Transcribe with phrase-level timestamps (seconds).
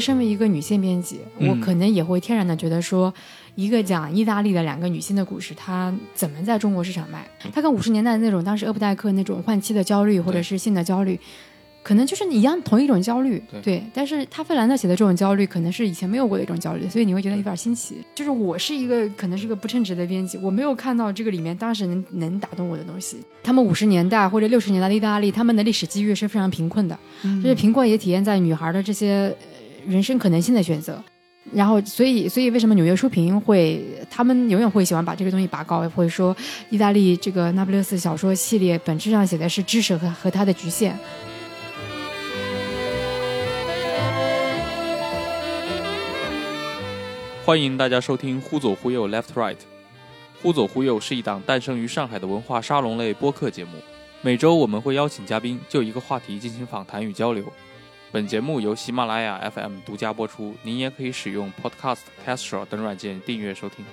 [0.00, 3.12] 实身为一个女性编辑，我可能也会天然的觉得说，
[3.54, 7.28] 一个讲意大利的两个女性的故事，它怎么在中国市场卖？
[7.52, 11.20] 它跟五十年代那种当时厄布代克那种换妻的焦虑或者是性的焦虑。
[11.82, 17.96] 可能就是一样同一种焦虑，对，但是他费兰特写的这种焦虑，可能是以前没有过的一种焦虑，所以你会觉得有点新奇。
[18.14, 23.16] 就是我是一个可能是个不称职的编辑，我没有看到这个里面当时能能打动我的东西。
[23.42, 26.98] 他们五十年代或者六十年代的意大利，他们的历史机遇是非常贫困的，
[27.42, 29.34] 就是贫困也体现在女孩的这些
[29.86, 31.02] 人生可能性的选择。
[31.52, 36.36] 然后，所以，所以为什么纽约书评会他们永远会喜欢把这个东西拔高，会说
[36.68, 40.96] 意大利这个那不勒斯小说系列本质上写的是知识和和它的局限。
[47.44, 49.54] 欢迎大家收听《忽左忽右 Left Right》。
[50.42, 53.72] 忽左忽右是一档诞生于上海的文化沙龙类播客节目。
[54.20, 57.44] 每周我们会邀请嘉宾就一个话题进行访谈与交流。
[58.12, 63.84] 本节目由喜马拉雅 FM 独家播出，您也可以使用 Podcast、Castro 等软件订阅收听。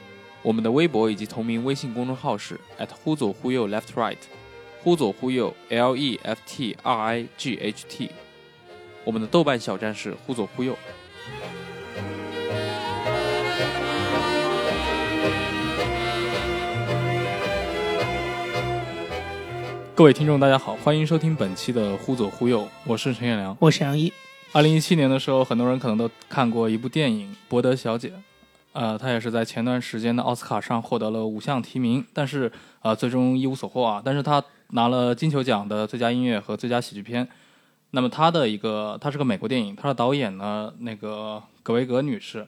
[0.41, 2.59] 我们的微博以及同名微信公众号是
[2.95, 4.17] 忽左忽右 Left Right，
[4.81, 8.09] 忽左忽右 L E F T R I G H T。
[9.03, 10.75] 我们的豆瓣小站是忽左忽右。
[19.97, 24.13] 各位听众，大家好，欢迎收听本期的《忽左忽右》，我是陈彦良，我是杨一。
[24.51, 28.09] 二零一七年的时候，很多人可能都看过一部电影《博德小姐》，
[28.73, 32.51] 呃，她也是在前段时间的奥斯卡上获得了五项提名，但是
[32.83, 33.99] 呃，最终一无所获啊。
[34.05, 37.27] 但是她拿了金球奖的最佳音乐和最佳喜剧片。
[37.89, 42.47] 那么她的一个，她是个美国电影，她的导演呢，那个格维格女士。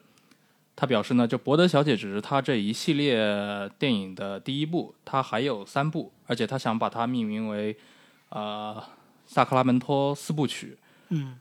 [0.75, 7.75] 她表示呢，就《博德小姐》只是她这一系列电影的第一部，她还有三部，而且他想把它命名为，
[8.29, 8.81] 呃，
[9.25, 10.77] 萨克拉门托四部曲。
[11.09, 11.39] 嗯，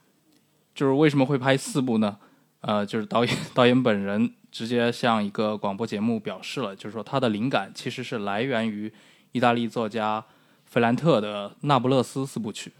[0.74, 2.16] 就是为什么会拍四部呢？
[2.62, 8.90] 呃，就是导演 导演本人直接向一个广播节目表示了，就是说他的灵感其实是来源于
[9.32, 10.24] 意大利作家
[10.64, 12.70] 费兰特的《那不勒斯四部曲》。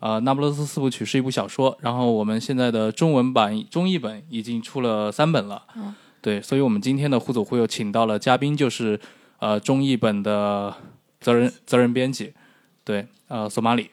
[0.00, 5.62] 呃，《那不勒斯四部曲》是一部小说，然后我们现在的中文版中译本已经出了三本了。
[5.74, 8.98] 嗯，对，所以我们今天的互左互右请到了嘉宾，就是
[9.40, 10.74] 呃中译本的
[11.20, 12.32] 责任责任编辑，
[12.82, 13.90] 对，呃，索马里。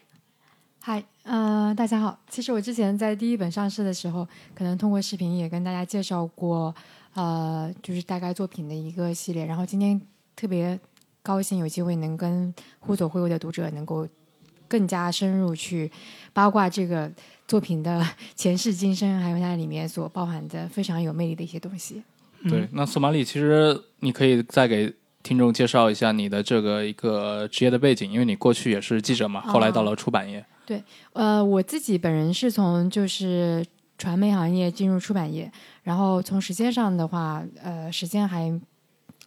[0.79, 2.19] 嗨，呃，大家好。
[2.29, 6.73] 其实我之前在第一本上市的时候，可能通过视频也跟大家介绍过，
[7.13, 9.45] 呃，就是大概作品的一个系列。
[9.45, 10.01] 然后今天
[10.35, 10.79] 特别
[11.21, 14.07] 高兴有机会能跟互左互右的读者能够。
[14.69, 15.89] 更加深入去
[16.33, 17.09] 八卦这个
[17.47, 18.05] 作品的
[18.35, 22.03] 前世今生，还有它里面所包含的非常有魅力的一些东西。
[22.49, 24.94] 对，那索马里，其实你可以再给
[25.27, 30.45] 听众介绍一下你的这个一个职业的背景，因为你过去也是记者嘛，后来到了出版业。
[30.65, 33.65] 对，呃，我自己本人是从就是
[33.97, 35.51] 传媒行业进入出版业，
[35.83, 38.57] 然后从时间上的话，呃，时间还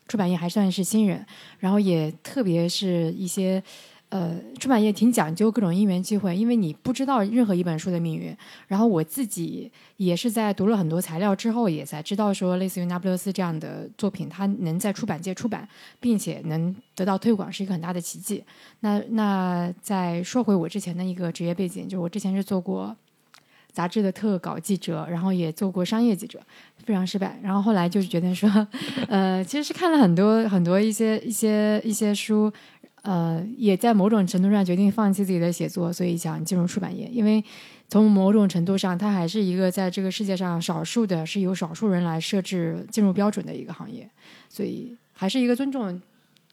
[0.09, 1.27] 出版业还算是新人，
[1.59, 3.63] 然后也特别是一些。
[4.11, 8.37] 呃，出版业挺讲究各种因缘机会，因为你不知道任何一本书的命运。
[8.67, 15.69] 然后我自己也是在读了很多材料之后，也才知道说，类似于《那不勒斯》这样的作品，它能在出版界出版，
[16.01, 18.43] 并且能得到推广，是一个很大的奇迹。
[18.81, 22.97] 那那再说回我之前的一个职业背景，就是我之前是做过
[23.71, 26.41] 杂志的特稿记者，然后也做过商业记者，
[26.85, 27.39] 非常失败。
[27.45, 28.51] 然后后来就是觉得说，
[29.07, 32.53] 呃，其实是看了很多很多一些一些一些书。
[33.03, 37.09] 呃，也在某种程度上决定放弃自己的写作，所以想进入出版业。
[37.11, 37.43] 因为
[37.89, 44.09] 从某种程度上，它还是一个在这个世界上少数的是由少数人来设置进入标准的一个行业，
[44.49, 46.01] 所以还是一个尊重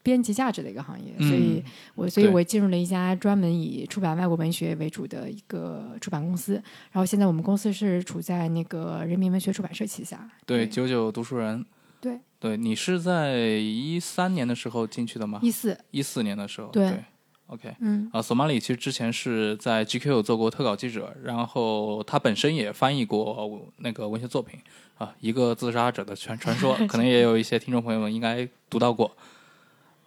[0.02, 1.14] 编辑价值的一个行业。
[1.20, 1.62] 所以
[1.96, 6.54] 我，所以我进入了一家专门以出版外国文学为主的一个出版公司。
[6.92, 10.30] 然后现在我们公司是处在那个人民文学出版社旗下。
[10.46, 11.66] 对，九九读书人。
[12.00, 12.20] 对。
[12.40, 15.40] 对你是在一三年的时候进去的吗？
[15.42, 16.68] 一四一四年的时候。
[16.68, 17.04] 对
[17.48, 24.60] ，OK，嗯啊，索马里其实之前是在 GQ 做过特稿记者，然后他本身也翻译过那个文学作品
[25.00, 29.18] 啊，一个自杀者的传传说，可能也有一些听众朋友们应该读到过。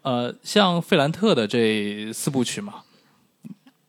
[0.02, 2.82] 呃，像费兰特的这四部曲嘛，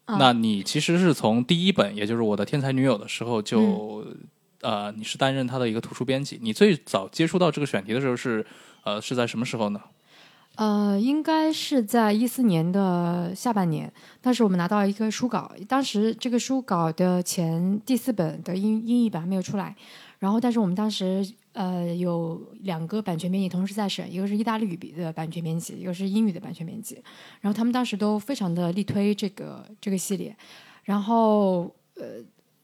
[0.08, 4.04] 那你其实是从第一本，也就是我的天才女友的时候就。
[4.62, 6.40] 呃，你是担任他的一个图书编辑。
[6.42, 8.46] 你最早接触到这个选题的时候是，
[8.84, 9.82] 呃，是在什么时候呢？
[10.56, 13.92] 呃，应该是在一四年的下半年。
[14.20, 19.74] 当时我们拿到一个书稿，当时这个书稿的前第四本的英英译本还没有出来。
[20.20, 27.02] 然后，但是我们当时呃有两个版权编辑同时在审，一个是意大利语的版权编辑，一个是英语的版权编辑。
[27.40, 30.36] 然后他们当时都非常的力推这个这个系列。
[30.84, 32.22] 然后呃。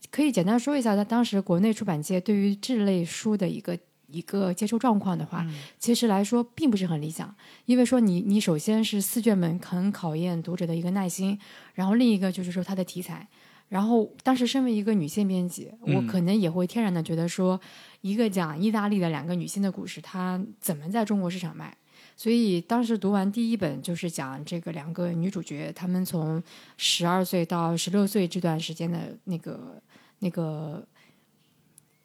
[0.10, 3.78] 可以简单说一下，在当时国内出版界对于这类书的一个
[4.08, 5.46] 一个接受状况的话，
[5.78, 7.34] 其实来说并不是很理想。
[7.66, 11.38] 因为说你你首先是四卷本很考验读者的一个耐心，
[11.74, 13.28] 然后另一个就是说它的题材。
[13.70, 17.60] 然后当时身为一个女性编辑，我可能也会天然的觉得说，
[18.00, 21.76] 一个讲意大利的两个女性的故事，它怎么在中国市场卖？
[22.16, 26.42] 所以当时读完第一本就是讲这个两个女主角，她们从
[26.78, 29.82] 十二岁到十六岁这段时间的那个
[30.20, 30.88] 那个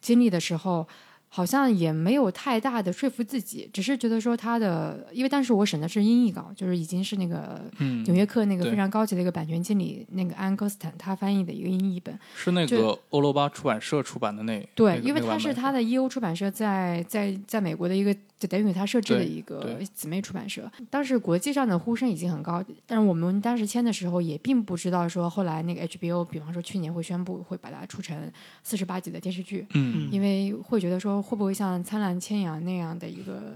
[0.01, 0.87] 经历的时候。
[1.35, 7.59] 好像也没有太大的说服自己，只是觉得说他的，因为当时我审的是英译稿，就是已经是那个
[8.05, 18.15] 《纽约客》那个非常高级的一个版权经理那个安·格斯坦他翻译的一个英译本，是那个欧罗巴出版社出版的那对，因为他是他的 E.O 出版社在在在美国的一个。
[18.39, 20.69] 就等于他设置的一个姊妹出版社。
[20.89, 28.29] 当时国际上的呼声已经很高，但是我们当时签的时候也并不知道说后来那个 HBO，比方说去年会宣布会把它出成
[28.61, 29.65] 四十八集的电视剧。
[29.73, 33.55] 嗯，因为会觉得说会不会像《灿烂千阳》那样的一个，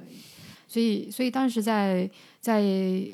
[0.68, 2.10] 所以所以当时在
[2.40, 2.64] 在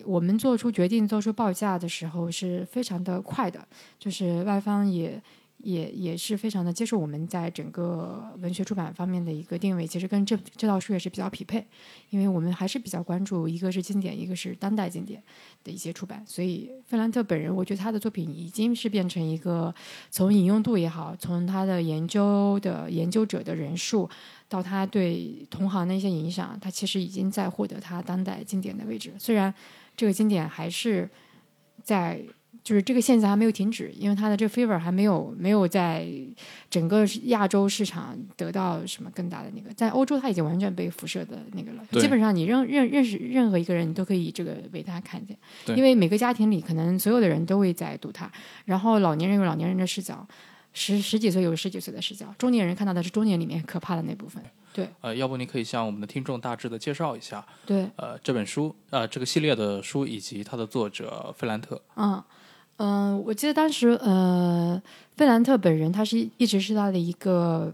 [0.06, 3.68] 我们做出决定、做出报价的时候是非常的快的，
[4.00, 5.22] 就是外方也。
[5.64, 11.66] 也也是非常的接受我们在整个文学出版方面的一个定位，其实跟这这套书也是比较匹配，
[12.10, 15.24] 因为我们还是比较关注一个是经典，一个是当代经典
[15.64, 16.22] 的一些出版。
[16.28, 19.74] 所以费兰特本人，我觉得他的作品已经是变成一个
[20.12, 24.10] 从引用度也好，从他的研究的研究者的人数
[24.50, 29.14] 到他对同行的一些影响，他其实已经在获得他当代经典的位置。
[29.18, 29.54] 虽然
[29.96, 31.10] 这个经典还是
[31.82, 32.22] 在。
[32.64, 36.08] 就是这个现象还没有停止，因为它的这个 fever 还没有没有在
[36.70, 41.84] 整个亚洲市场得到什么更大的那个，在欧洲它已经完全被辐射的那个了。
[41.92, 45.38] 基本上你认认认识任何一个人，你都可以这个为他看见，
[45.76, 48.32] 因为每个家庭里可能所有的人都会在读它。
[48.66, 50.26] 然后老年人有老年人的视角，
[50.72, 54.42] 十十几岁有十几岁的视角，中年人看到的是中年里面可怕的那部分。
[54.74, 62.24] 对，呃，要不你可以向我们的听众大致的介绍一下，对，呃，这本书，呃，这个系列的书以及它的作者费兰特，嗯。
[62.78, 64.82] 嗯，我记得当时，呃，
[65.16, 67.74] 费兰特本人他是一直是他的一个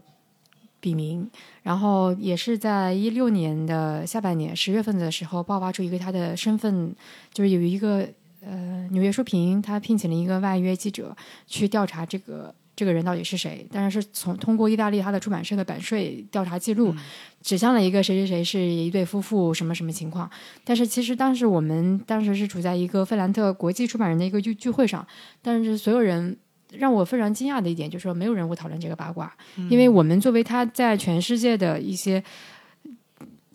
[0.79, 1.29] 笔名，
[1.63, 6.95] 然后也是在一六年的下半年十月份的时候爆发出一个他的身份，
[7.33, 8.07] 就是有一个
[8.45, 11.15] 呃纽约书评他聘请了一个外约记者
[11.47, 12.53] 去调查这个。
[12.79, 13.67] 这个人到底是谁？
[13.69, 16.95] 当然是从通过意大利他的出版社的版税调查记录，
[17.41, 20.31] 指向了一个谁谁谁是一对夫妇，什么什么情况。
[20.63, 25.05] 但是其实当时我们当时是处在一个费兰特国际出版人的一个聚聚会上，
[25.41, 26.37] 但是所有人
[26.71, 29.35] 让我非常惊讶的一点就是说，没有人会讨论这个八卦，
[29.69, 32.23] 因为我们作为他在全世界的一些。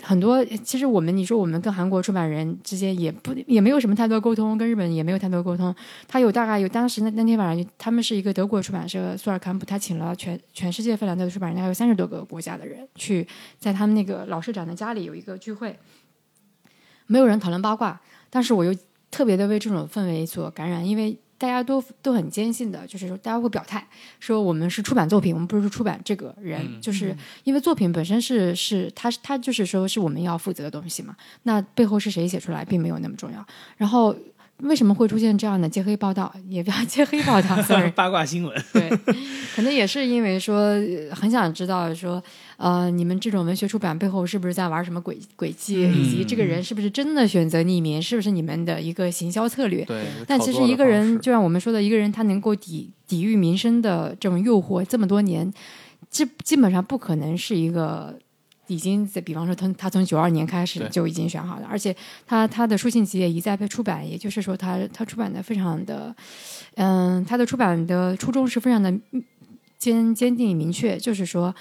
[0.04, 5.74] 很多其实我们你说我们跟韩国出版人之间也不也没有什么太多沟通，跟日本也没有太多沟通。
[6.06, 13.26] 他有大概有当时那那天晚上，他们是一个德国出版社苏尔坎普，他请了全全世界费兰的出版人，大概有三十多个国家的人去
[13.58, 15.78] 在他们那个老社长的家里有一个聚会，
[17.06, 18.74] 没有人讨论八卦，但是我又
[19.10, 21.18] 特别的为这种氛围所感染，因为。
[21.36, 23.86] 大家都都很坚信的，就是说，大家会表态
[24.20, 31.16] 说，我们是出版作品，我们不是出版这个人，就是因为作品本身是是，他他就是说是我们要负责的东西嘛。
[31.42, 33.44] 那背后是谁写出来，并没有那么重要。
[33.76, 34.14] 然后
[34.64, 36.34] 为什么会出现这样的揭黑报道？
[36.48, 38.64] 也不要揭黑报道， 算是八卦新闻。
[38.72, 38.90] 对，
[39.54, 40.74] 可能也是因为说
[41.12, 42.22] 很想知道说。
[42.56, 45.82] 呃，你们这种文学出版背后是不是在玩什么诡诡计？
[45.92, 48.00] 以及这个人是不是真的选择匿名？
[48.00, 49.84] 是不是你们的一个行销策略？
[49.84, 50.04] 对。
[50.24, 55.52] 但其实一个人，就像我们说的，一个人他能够抵抵御民生的这种诱惑这么多年，
[56.08, 58.16] 基基本上不可能是一个
[58.66, 61.94] 已经在，比方说他他从九二年开始就已经选好了，而且
[62.26, 66.14] 他他的书信集也一再被出版，也就是说他他出版的非常的，
[66.74, 68.92] 嗯，他的出版的初衷是非常的
[69.78, 71.54] 坚坚定明确，就是说。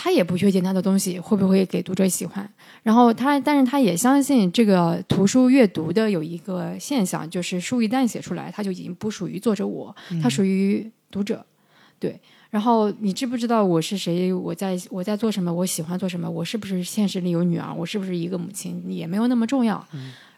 [0.00, 2.48] 他也不确定他的东西会不会给读者喜欢，
[2.84, 11.44] 然后他，但是他也相信这个图书阅读的有一个现象，就是书一旦写出来，它就已经不属于作者我，它属于读者，
[11.98, 12.16] 对。
[12.50, 14.32] 然后你知不知道我是谁？
[14.32, 15.52] 我在我在做什么？
[15.52, 16.28] 我喜欢做什么？
[16.28, 17.72] 我是不是现实里有女儿？
[17.74, 18.82] 我是不是一个母亲？
[18.88, 19.86] 也没有那么重要。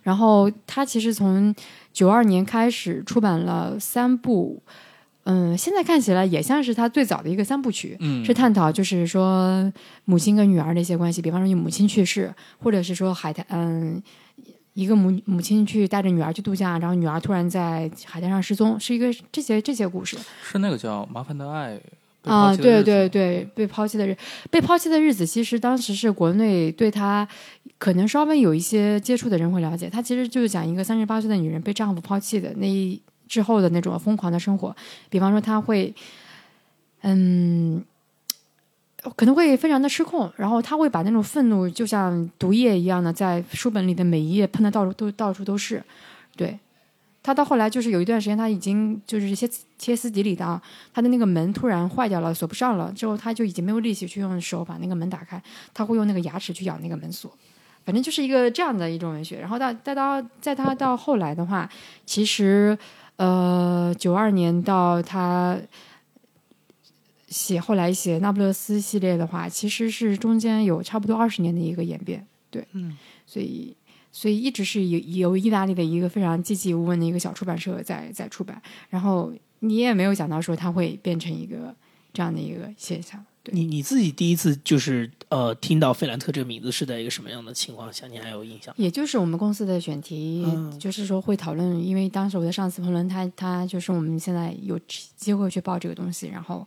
[0.02, 1.54] 然后他其实从
[1.92, 4.62] 九二年开始出版了三部。
[5.24, 9.70] 嗯，现在看起来也像是他最早的一个三部曲，是探讨就是说
[10.06, 14.02] 母亲跟女儿的一些关系，比方说你母亲去世，或者是说海滩，嗯，
[14.72, 20.16] 一个母母亲去带着女儿去度假，然后女儿突然在海滩上失踪，是一个这些这些故事。
[20.42, 21.74] 是那个叫《麻烦的爱》
[22.24, 24.16] 啊，对对对，被抛弃的日，
[24.50, 27.26] 被抛弃的日子，其实当时是国内对他
[27.78, 33.00] 可能稍微有一些接触的人会了解，他其实就是讲一个三十八岁的女人被丈夫抛弃的那一。
[33.30, 34.74] 之后的那种疯狂的生活，
[35.08, 35.94] 比方说他会，
[37.02, 37.80] 嗯，
[39.14, 45.80] 可能会非常的失控，然后他会把那种愤怒就像毒液一样的在书本里的每一页喷的到处都到处都是。
[46.36, 46.58] 对
[47.22, 49.48] 他到后来就是有一段时间他已经就是歇
[49.78, 50.60] 歇斯底里的啊，
[50.92, 55.42] 他的那个门突然坏掉了，锁不上了，之后他就已经没有力气去用手把那个门打开，
[55.74, 57.30] 他会用那个牙齿去咬那个门锁。
[57.84, 59.40] 反正就是一个这样的一种文学。
[59.40, 61.68] 然后到再到在他到后来的话，
[62.04, 62.76] 其实
[63.16, 65.58] 呃九二年到他。
[67.28, 73.72] 写后来写那不勒斯系列的话，其实是中间有差不多二十年的一个演变，对，嗯，所以
[74.12, 81.74] 所以一直是由由意大利的一个非常寂寂无闻的一个小出版社在在出版，然后你也没有想到说它会变成一个
[82.12, 83.24] 这样的一个现象。
[83.42, 88.06] 对你你自己第一次就是呃听到费兰特这个名字是在一个什么样的情况下？
[88.06, 88.74] 你还有印象？
[88.76, 94.78] 也就是我们公司的选题，嗯就是说会讨论，因为当时我的上司彭伦他他就是我们现在有
[95.16, 96.66] 机会去报这个东西，然后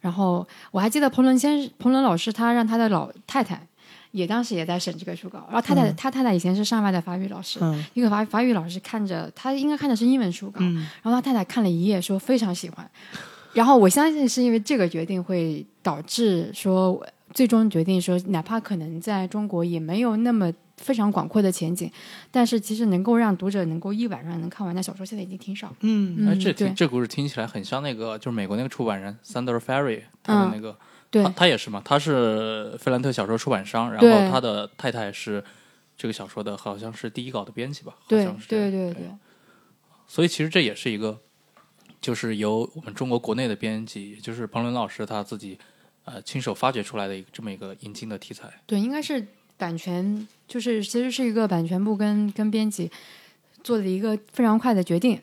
[0.00, 3.66] 然后我还记得彭伦先彭伦老师他让他的老太太
[4.12, 5.94] 也当时也在审这个书稿，然后太太、嗯。
[5.96, 7.84] 他太太以前是上外的法语老师，嗯。
[7.94, 10.86] 一个法法语老师看着他应该看的是英文书稿，嗯。
[11.02, 12.88] 然后他太太看了一页说非常喜欢，
[13.52, 21.90] 然后我相信是因为这个决定会导致说最终决定说，哪怕可能在中国也没有那么非常广阔的前景，
[22.30, 25.72] 但是其实能够让读者能够一晚上能看完的小说，现在已经挺少。
[25.80, 26.26] 嗯。
[26.28, 30.76] 哎，嗯，这听这故事听起来很像那个，就是美国那个出版人 Sander Ferry 他的那个，
[31.10, 35.42] 对他他也是嘛，他是费兰特小说出版商，然后他的太太是
[35.96, 39.10] 这个小说的好像是第一稿的编辑吧，好像是对对对，
[40.06, 41.18] 所以其实这也是一个，
[42.00, 45.58] 就是由我们中国国内的编辑，也就是彭伦老师他自己
[46.04, 48.48] 呃亲手发掘出来的一个这么一个引进的题材。
[48.66, 49.26] 对，应该是
[49.56, 52.90] 版权，就是其实是一个版权部跟跟编辑
[53.62, 55.20] 做的一个非常快的决定。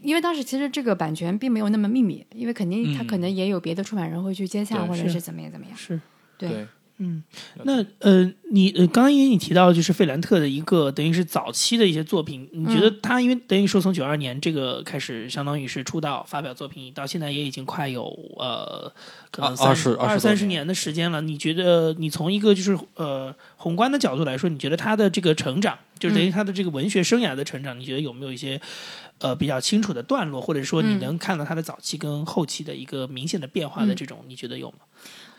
[0.00, 5.76] 因为当时其实这个版权并没有那么秘密，因为肯定他嗯可能也有别的出版人会去接洽，或者是怎么样怎么样。
[5.76, 6.00] 是。
[6.36, 6.66] 对
[7.00, 7.22] 嗯，
[7.62, 18.04] 那呃，你呃，刚刚因为你提到就是费兰特的一个等于是早期的一些作品，你觉得他因为等于说从九二年这个开始，相当于是出道发表作品，到现在也已经快有
[18.36, 18.92] 呃
[19.30, 21.20] 可能二三20二三十年的时间了。
[21.20, 28.60] 你觉得你从一个就是呃宏观的角度来说，你觉得他的这个成长，就是等于他的这个文学生涯的成长，你觉得有没有一些
[29.18, 30.98] 呃比较清楚的段落，或者说你嗯。
[30.98, 33.96] 能看到他的早期跟后期的一个明显的变化的嗯。
[33.96, 34.78] 这种，你觉得有吗？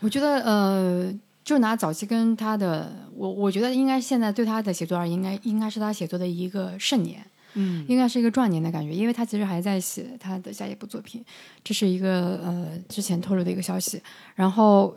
[0.00, 1.12] 我觉得呃，
[1.42, 11.24] 就拿早期跟他的，我我觉得应该现在对他的写作而言，应该应该是他写作的一个盛年，嗯应该是一个壮年的感觉，因为他其实还在写他的下一部作品，
[11.64, 14.00] 这是一个呃之前透露的一个消息。
[14.34, 14.94] 然后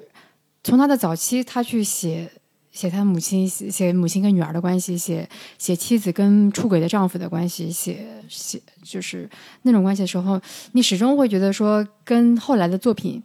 [0.64, 2.30] 从他的早期，他去写
[2.72, 9.30] 写他母亲，写写母亲跟女儿的关系，写写妻子跟出轨的丈夫的关系，写写就是
[9.64, 10.40] 那种关系的时候，
[10.74, 13.24] 你始终会觉得说跟后来的作品。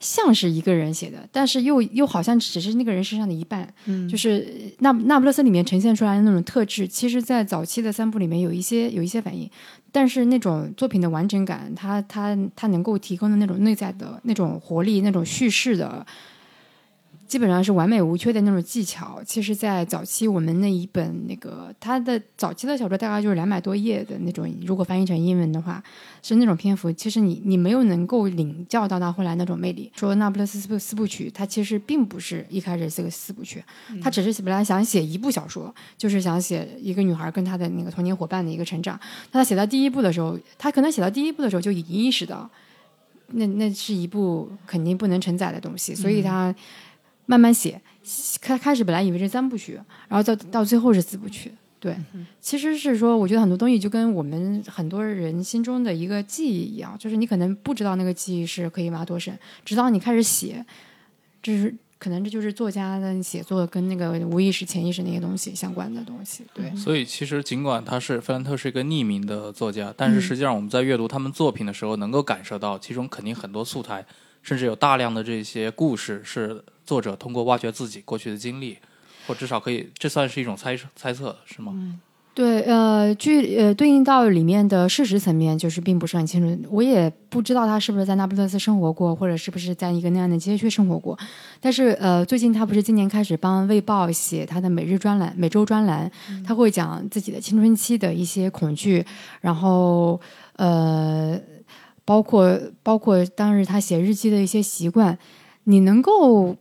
[0.00, 4.08] 像是一个人写的，但是又又好像只是那个人身上的一半，嗯。
[4.08, 9.48] 就是那那不勒斯里面呈现出来的那种特质，其实，在早期的三部里面有一些有一些反应，
[9.92, 16.04] 但是那种作品的完整感，它它它能够提供的那种内在的那种活力，那种叙事的，
[17.30, 19.22] 基本上是完美无缺的那种技巧。
[19.24, 25.80] 其实，在早期我们那一本那个他的早期的小说大概就是两百多页的那种，如果翻译成英文的话，
[26.24, 26.90] 是那种篇幅。
[26.90, 29.92] 其实你你没有能够领教到他后来那种魅力。
[29.94, 33.62] 说《那不勒斯四部四部曲》，它其实并不是一开始是个四部曲，
[34.02, 38.98] 他只是本来想写一部小说，就是想写一个女孩跟她的那个童年伙伴的一个成长。
[39.30, 42.50] 他写到第一部的时候，他可能写到第一部的时候就已经意识到，
[43.28, 46.52] 那那是一部肯定不能承载的东西，所以他
[47.30, 47.80] 慢慢写。
[48.40, 51.52] 开开始本来以为是三部曲，然后到到最后是四部曲。
[51.78, 51.96] 对，
[52.40, 60.64] 其实是说，我觉得很多东西就跟我们很多人心中的一个记忆一样，就是你可能不知道那个记忆是可以挖多深，直到你开始写，
[61.42, 66.44] 这是可能这就是作家的写作跟那个无意识、潜意识那些东西相关的东西。
[66.52, 74.04] 对，所以其实尽管他是费兰特是一个匿名的作家，但是嗯实际上我们在阅读他们作品的时候，能够感受到其中肯定很多素材，
[74.42, 78.76] 甚至有大量的这些故事是作者通过挖掘自己过去的经历，
[79.28, 81.72] 或至少可以这算是一种猜测猜测是吗？
[82.34, 86.68] 对，呃，据呃对应到里面的事实层面，就是并不是很清楚。
[86.70, 91.16] 我也不知道他是不是在那不勒斯生活过，或者是不是在一个那样的街区生活过。
[91.60, 96.10] 但是呃，最近他不是今年开始帮《卫报》写他的每日专栏、每周专栏，
[96.44, 99.04] 他会讲自己的青春期的一些恐惧，
[99.40, 100.20] 然后
[100.56, 101.38] 呃，
[102.04, 105.18] 包括包括当日他写日记的一些习惯，
[105.64, 106.56] 你能够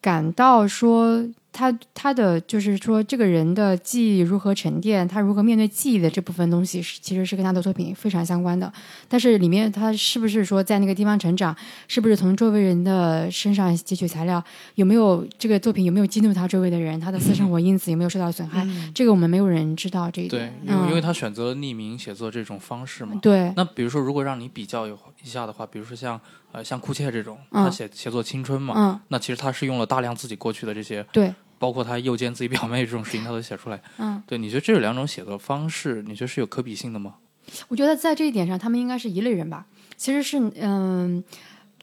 [0.00, 8.72] 感到说他他的就是说，这个人的记忆如何沉淀，他如何面对记忆的这部分东西，是其实是跟他的作品非常相关的。
[9.08, 11.54] 但是里面他是不是说在那个地方成长，
[11.88, 14.42] 是不是从周围人的身上汲取材料，
[14.76, 18.64] 有没有这个作品有没有激怒他周围的人，他的私生活因此有没有受到损害，
[18.94, 23.18] 这个我们没有人知道这一对点。，因为因为嗯他选择了匿名写作这种方式嘛。
[23.20, 26.18] 对那比如说，如果让你比较一下的话，比如说像
[26.52, 33.80] 呃像库切这种，嗯他写写作青春嘛，嗯那其实他是用了大量自己过去的这些，对包括他诱奸自己表妹这种事情，他都写出来。
[33.98, 37.16] 嗯，对，你觉得这两种写作方式，你觉得是有可比性的吗？
[37.68, 39.66] 我觉得在这一点上，他们应该是一类人吧。
[39.96, 41.22] 其实是嗯。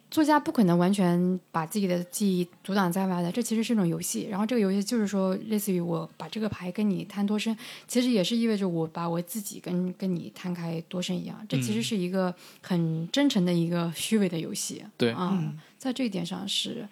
[0.10, 4.28] 作家不可能完全把自己的记忆阻挡在外的，这其实是一种游戏。
[4.30, 7.56] 然后这个游戏就是说，类似于我把这个牌跟你摊多深，
[7.88, 11.46] 其实也是意味着我把我自己跟跟你摊开多深一样。
[11.50, 14.82] 这其实是一个很真诚的一个虚伪的游戏。
[14.98, 15.38] 对啊、
[15.78, 16.88] 在这一点上是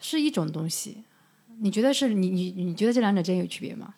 [0.00, 0.98] 是一种东西。
[1.60, 3.94] 你觉得是你你你觉得这两者之间有区别吗？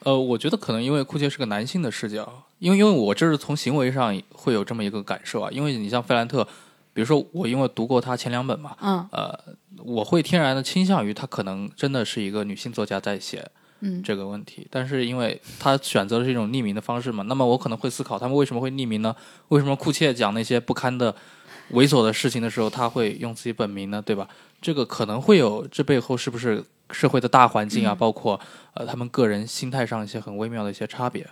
[0.00, 6.48] 呃，我觉得可能因为库切是个男性的视角，因为因为我这是从行为上会有这么一个感受啊，因为你像费兰特，
[6.94, 9.38] 比如说我因为读过他前两本嘛，嗯呃，
[9.84, 13.44] 我会天然的倾向于他可能真的是一个女性作家在写
[13.80, 19.16] 嗯这个问题，但是因为他选择的是一种匿名的方式嘛，那么我可能会思考他们为什么会匿名呢？
[19.48, 21.14] 为什么库切讲那些不堪的、
[21.72, 24.00] 猥琐的事情的时候，他会用自己本名呢？
[24.00, 24.28] 对吧？
[24.60, 28.38] 这个可能会有这背后是不是社会的大环境啊，包括
[28.74, 31.26] 呃他们个人心态上一些很微妙的一些差别。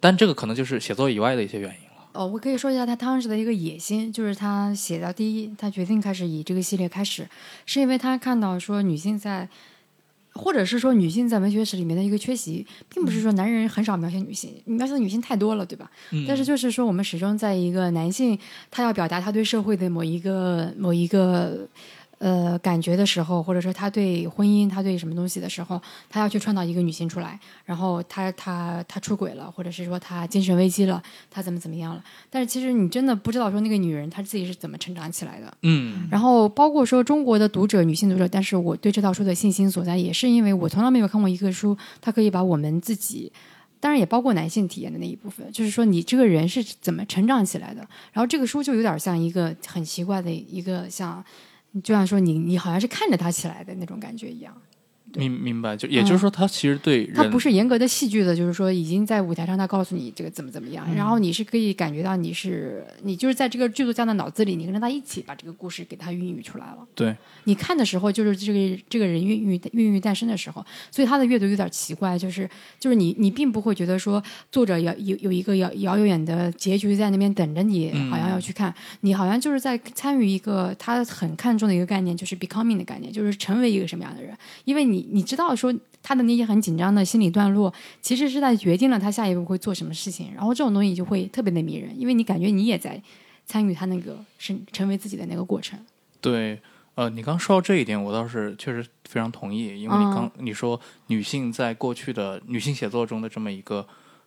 [0.00, 1.87] 但这个可能就是写作以外的一些原因了。
[2.12, 7.28] 哦，我可以说一下他当时的一个野心，就是他写到第一，他决定开始以这个系列开始，
[7.66, 9.48] 是因为他看到说女性在，
[10.32, 15.90] 或者是说女性在文学史里面的一个缺席，并不是说男人很少描写女性，描写的女性太多了，对吧？
[16.10, 18.38] 嗯但是就是说，我们始终在一个男性
[18.70, 21.68] 他要表达他对社会的某一个某一个
[22.18, 32.04] 呃感觉的时候，或者说他对婚姻、他对什么东西的时候，他要去创造一个女性出来，然后他他他出轨了，或者是说他精神危机了，他怎么怎么样了。
[32.30, 35.52] 但是其实你真的不知道说那个女人她自己是怎么成长起来的。
[35.62, 43.32] 嗯然后包括说中国的读者，女性读者，但是我对这套书的信心所在，也是因为我从来没有看过一个书，它可以把我们自己。
[43.80, 47.80] 当然也包括男性体验的那一部分，就是说你这个人是怎么成长起来的。
[48.12, 51.24] 然后这个书就有点像一个很奇怪的一个像，
[51.82, 54.54] 就像说你你好像是看着他起来的那种感觉一样。
[55.12, 55.28] 对。
[55.28, 66.78] 明明白，就也就是说，他其实对人，它不是严格的戏剧的，就是说已经在舞台上他告诉你这个怎么怎么样，然后你是可以感觉到你是你就是在这个剧作家的脑子里，你跟他一起把这个故事给他孕育出来了。
[66.94, 67.16] 对。
[67.44, 72.48] 你看的时候，就是这个这个人孕育孕育诞生的时候，所以他的阅读有点奇怪，就是
[72.80, 78.08] 就是你你并不会觉得说作者要有有一个遥遥远的结局在那边等着你，嗯。
[78.08, 93.00] 好像要去看，你好像就是在参与一个他很看重的一个概念，就是 becoming 的概念，就是成为一个什么样的人，因为你你知道说他的那些很紧张的心理段落，其实是在决定了他下一步会做什么事情，然后这种东西就会特别的迷人，因为你感觉你也在
[93.46, 95.78] 参与他那个是成为自己的那个过程。
[96.20, 96.60] 对，
[96.94, 103.86] 呃，你刚说到这一点，我倒是确实非常同意，因为你刚、嗯你说女性在过去的女性写作中的这么一个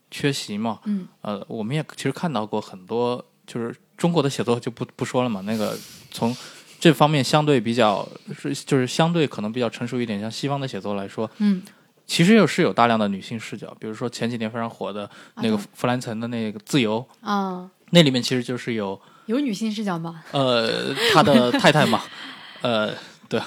[0.09, 5.77] 缺席嘛，嗯，呃，我们也其实看到过很多，就是中国的写作就不不说了嘛，那个
[6.11, 6.35] 从
[6.81, 11.61] 这方面相对比较是就是相对可能比较成熟一点，像西方的写作来说，嗯，
[12.07, 20.23] 其实又是有大量的女性视角，比如说前几年非常火的那个啊弗兰岑的那个《自由》，啊，那里面其实就是有有女性视角吗？
[20.31, 22.01] 呃他的太太嘛，
[22.63, 22.91] 呃，
[23.29, 23.39] 对。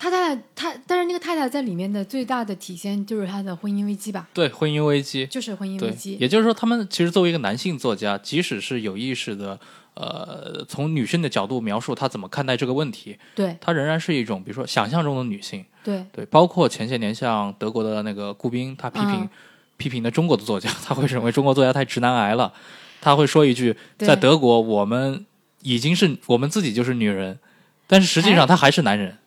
[0.00, 6.16] 他太太，他但是那个太太在里面的最大的体现就是她的婚姻危机吧，对婚姻危机，就是婚姻危，机。
[6.20, 9.58] 也就是说，他们其实作为一个男性作家，即使是有意识的，
[9.98, 13.56] 呃，从女性的角度描述她怎么看待这个问题，对。
[13.60, 15.64] 她仍然是一种，比如说想象中的女性。
[15.82, 16.04] 对。
[16.12, 19.28] 对，包括前些年像德国的那个顾斌，他批评、嗯。
[19.76, 22.52] 批评的中国的作家，他会认为中国作家太直男癌了，
[23.02, 25.26] 他会说一句，在德国我们
[25.62, 27.38] 已经是我们自己就是女人，
[27.86, 28.46] 但是实际上哎。
[28.46, 29.18] 他还是男人，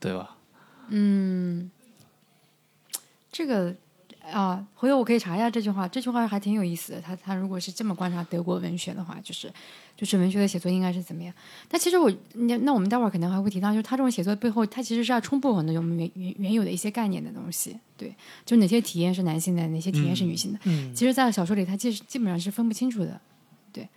[0.00, 0.36] 对吧？
[0.88, 1.70] 嗯。
[3.30, 3.74] 这个
[4.32, 7.00] 啊，回头我可以查一下这句话，这句话还挺有意思的。
[7.00, 9.52] 他他如果是这么观察德国文学的话，就是
[9.96, 11.32] 就是文学的写作应该是怎么样？
[11.68, 17.78] 但其实我那那我们待会儿可能还会提到，就是他这种写作背后，他其实是要冲破很多我们原原原有的一些概念的东西。
[17.96, 20.58] 对，就哪些体验是男性的，哪些体验是女性的。
[20.64, 23.20] 嗯，其实，在小说里，他基基本上是分不清楚的。
[23.72, 23.88] 对，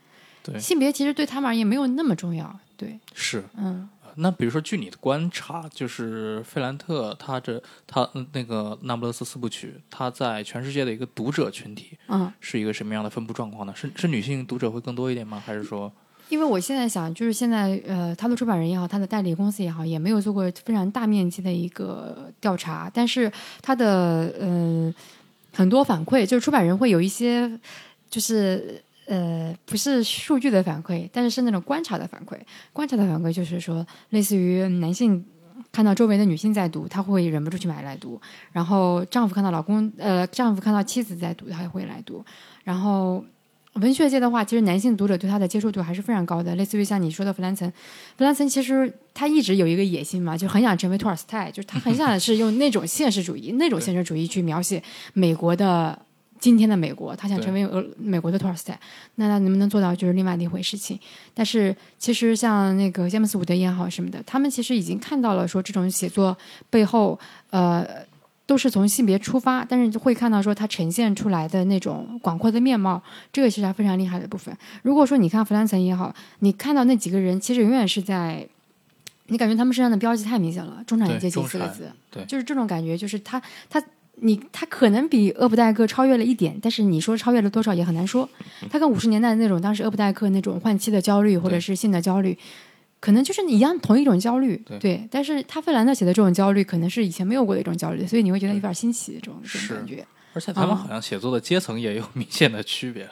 [0.43, 2.59] 对性别其实对他们而言没有那么重要。
[2.77, 3.43] 对，是。
[3.57, 13.73] 嗯那比如说，据你的观察，就是费兰特他这他嗯那个《那不勒斯四部曲》，他在全世界的一个读者群体嗯，是一个什么样的分布状况呢？
[13.75, 15.41] 是是女性读者会更多一点吗？
[15.45, 15.91] 还是说，
[16.29, 24.93] 因为我现在想，就是现在呃，他的出版人也好，他的代理公司也好，也没有做过非常大面积的一个调查，但是他的嗯、
[25.53, 27.59] 很多反馈，就是出版人会有一些
[28.09, 28.83] 就是。
[29.09, 32.37] 呃，不是数据的反馈，但是是那种观察的反馈。
[32.71, 35.25] 观察的反馈就是说，类似于男性
[35.71, 42.23] 看到周围的女性在读，他会忍不住去买来读；然后丈夫看到老公，呃，丈夫看到妻子在读，他也会来读。
[42.63, 43.25] 然后
[43.73, 46.53] 文学界的话，其实男性读者对他的接受度还是非常高的。
[46.55, 47.67] 类似于像你说的弗兰岑，
[48.15, 55.99] 弗兰岑其实他一直有一个野心嘛，就很想成为托尔斯泰，就是他很想是用那种现实主义、那种现实主义去描写美国的。
[56.39, 58.79] 今天的美国，他想成为俄美国的托尔斯泰，
[59.15, 60.99] 那他能不能做到就是另外的一回事情。
[61.33, 66.37] 但是其实像那个詹姆斯伍德也好什么的，他们其实已经看到了说这种写作
[66.69, 67.85] 背后，呃，
[68.45, 74.55] 都是从性别出发，但是会看到说它呈现出来的那种广阔的面貌，这个其实还非常厉害的部分。
[74.81, 78.47] 如果说你看弗兰岑也好，你看到那几个人，其实永远是在。
[79.31, 83.79] 你感觉他们身上的标记太明显了，中产阶级四个字，对就是这种感觉，就是他他
[84.21, 88.27] 你他可能比厄普代克超越了一点，但是你说超越了多少也很难说。
[88.69, 92.37] 他跟五十年代那种当时厄普代克那种换妻的焦虑或者是性的焦虑，
[92.99, 100.05] 可能就是一样同一种焦虑，对但是他费兰特写的这种焦虑，可能是以前没有过的一种焦虑，所以你会觉得有点新奇，这种这种感觉。
[100.33, 103.09] 而且他们啊好像写作的阶层也有明显的区别。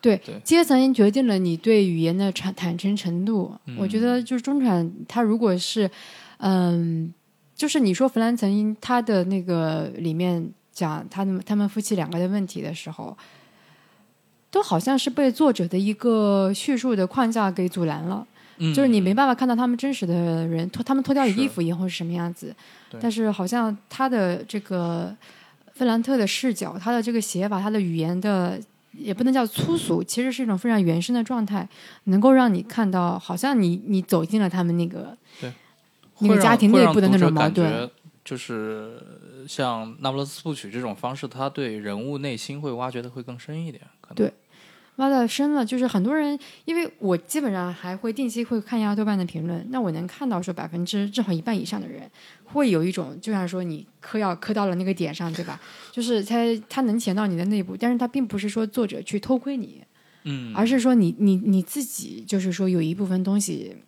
[0.00, 3.56] 对对阶层决定了你对语言的坦坦诚程度。
[3.78, 5.88] 我觉得就是中产，他如果是，
[6.38, 7.12] 嗯，
[7.62, 13.16] 就是你说弗兰岑他的那个里面讲他们他们夫妻两个的问题的时候，
[14.50, 18.26] 都好像是被作者的一个叙述的框架给阻拦了。
[18.56, 22.52] 嗯，就是你没办法看到他们真实的人脱他们脱掉衣服以后是什么样子
[22.90, 25.16] 对，但是好像他的这个
[25.72, 28.58] 费兰特的视角，他的这个写法，他的语言的
[28.90, 31.68] 也不能叫粗俗，其实是一种非常原生的状态，
[32.06, 35.16] 能够让你看到，好像你你走进了他们那个
[36.22, 37.70] 那个家庭内部的那种矛盾。
[37.70, 37.90] 觉
[38.24, 39.02] 就是
[39.48, 43.82] 像《那不勒斯部曲》这种方式，他对人物内心会挖掘的会更深一点。
[44.00, 44.32] 可能对
[44.96, 52.08] 挖的深了，就是很多人，因为我基本上还会定期会看一下豆瓣的评论，那我能看到说百分之至少一半以上的人
[52.44, 55.60] 会有一种，就像说你嗑药嗑到了那个点上，对吧？
[55.90, 56.36] 就是他
[56.68, 59.82] 他能潜到你的内部，但是他并不是说作者去偷窥你，
[60.22, 63.78] 嗯，而是说你你你自己就是说有一部分东西。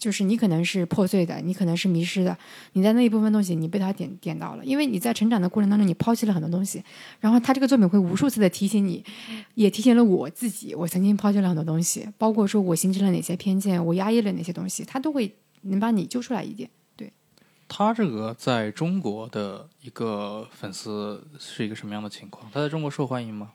[0.00, 2.36] 就是你可能是破碎的，你可能是迷失的，
[2.72, 6.82] 你在那一部分东西你被他点点到了，因为你在成长的过程当中你抛弃了很多东西，
[7.20, 9.04] 然后他这个作品会无数次的提醒你，
[9.54, 16.70] 也提醒了我自己，我曾经抛弃了很多东西，包括说我形成了哪些偏见，我压抑了哪些东西，他都会能把你揪出来一点。
[16.96, 17.12] 对
[17.68, 22.50] 他这个在中国的一个粉丝是一个什么样的情况？
[22.50, 23.52] 他在中国受欢迎吗？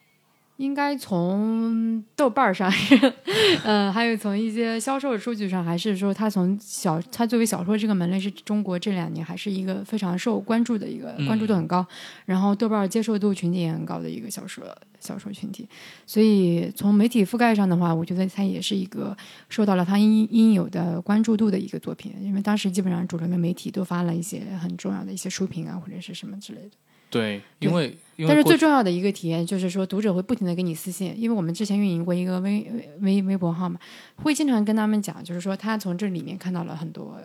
[0.57, 2.71] 应该从豆瓣儿上，
[3.63, 11.85] 呃，还有从一些销售数据上，还是说它从小，它作为小说这个门类，是中国这两年还是一个非常受关注的一个嗯关注度很高，
[12.25, 14.65] 然后豆瓣儿接受度群体也很高的一个小说
[15.01, 15.67] 小说群体。
[16.07, 19.15] 所以从媒体覆盖上的话，我觉得它也是一个
[19.49, 26.71] 受到了它应应有的关注度的一个作品，因为当时基本上主流的媒体都发了一些很重要的一些书评啊，或者是什么之类的。
[27.15, 27.97] 对，因为
[28.27, 33.79] 但是最重要的一个体验就是说，读者会不停的给你私信，因为我们之前运营过一个微微微博号嘛，
[34.17, 37.17] 会经常跟他们讲，就是说他从这里面看到了很多。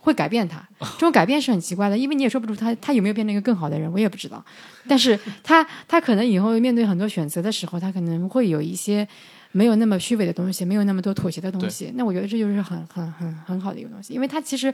[0.00, 4.42] 会改变他， 这种改变是很奇怪的，因为你也说不出他他有没有变成一个更好的人，我也不知道。
[4.86, 9.06] 但是他他可能以后面对很多选择的时候，他可能会有一些
[9.52, 11.90] 没有那么虚伪的东西，没有那么多妥协的东西。
[11.94, 14.72] 那我觉得这就是很很很很好的一个东西，因为它其实，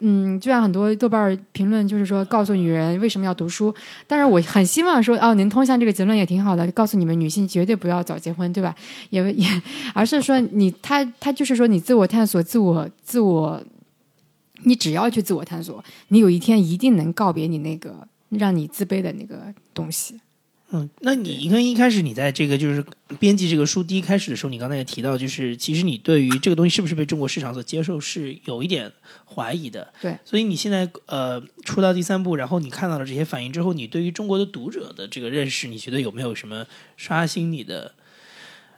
[0.00, 3.74] 嗯，就像很多豆瓣评论，就是说告诉女人为什么要读书。
[4.06, 8.74] 但是，我很希望说，哦，能通向这个结论也挺好的，告诉你们女性绝对不要早结婚，对吧？
[9.10, 9.62] 也也，
[9.94, 13.62] 而是说你他他就是说你自我探索、自我自我，
[14.64, 20.20] 你只要去自我探索，你有一天一定能告别你那个让你自卑的那个东西。
[20.70, 22.84] 嗯，那你跟一开始你在这个就是
[23.20, 28.90] 编辑这个书第一开始的时候，你刚才也提到，就是其实你对于这个东西是不是被中国市场所接受是有一点
[29.32, 29.92] 怀疑的。
[30.00, 37.94] 对，所以你现在呃出到第三部，然后你看到了这些反应之后，你对于中国的读者的这个认识，你觉得有没有什么刷新你的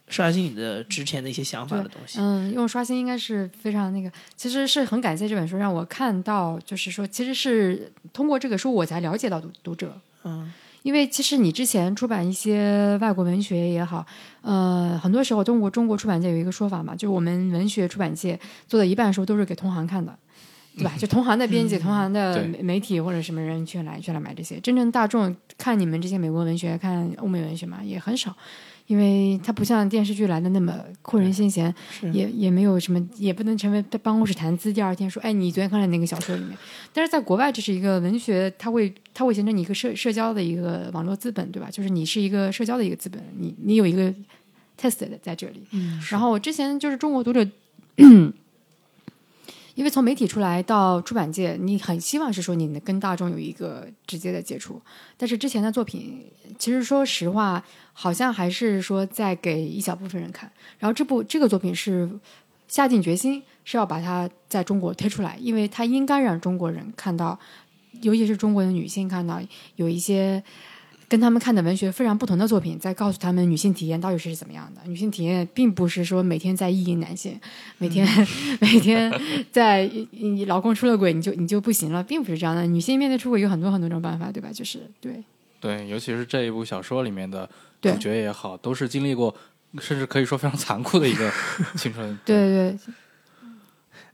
[0.09, 2.19] 刷新你的之前的一些想法的东西？
[2.21, 9.99] 嗯，用刷新应该是非常那个，其实是很感谢这本书让我看到，就是说，其实是通过这个书我才了解到读读者。
[10.25, 14.07] 嗯，因为其实你之前出版一些外国文学也好，
[14.43, 20.17] 呃，很多时候中国中国出版界有一个说法嘛，就是我们文学出版界做的一半的时候都是给同行看的。
[20.77, 20.93] 对吧？
[20.97, 28.33] 就同行的编辑、同行的媒媒体或者什么人去来去来买这些，真正大众看你们这些美国文学、看欧美文学嘛，也很少，
[28.89, 31.73] 因为它不像电视剧来的那么扣人心弦，
[32.11, 34.73] 也也没有什么，也不能成为办公室谈资。
[34.73, 36.57] 第二天说，哎，你昨天看了哪个小说里面？
[36.93, 41.69] 但是在国外，这是一个文学，它会它会形成你一个社社交的一个网络资本，对吧？
[41.71, 44.13] 就是你是一个社交的一个资本，你你有一个
[44.81, 45.63] test 的在这里。
[45.73, 47.47] 嗯，然后我之前就是中国读者，
[49.75, 54.81] 因为从媒体出来到出版界，你很希望是说你能跟大众有一个直接的接触，
[55.17, 56.25] 但是之前的作品，
[56.59, 57.65] 其实说实话，
[58.01, 60.49] 好像还是说在给一小部分人看。
[60.79, 62.09] 然后这部这个作品是
[62.69, 67.37] 下定决心是要把它在中国推出来，因为它应该让中国人看到，
[68.03, 69.41] 尤其是中国的女性看到
[69.75, 70.43] 有一些。
[71.11, 74.83] 跟他们看的文学非常不同的作品，在告诉他们女性体验到底是怎么样的。
[74.85, 77.41] 女性体验并不是说每天在意淫男性，
[77.79, 78.07] 每天、
[78.61, 79.11] 每天
[79.51, 82.67] 在你老公出了轨你就你就不行了，并不是这样的。
[82.67, 84.51] 女性面对出轨有很多很多种办法，对吧？
[84.53, 85.25] 就是对
[85.63, 89.35] 对，尤其是这一部小说里面的对主角也好，都是经历过，
[89.81, 91.31] 甚至可以说非常残酷的一个
[91.77, 92.19] 青春。
[92.25, 92.79] 对对，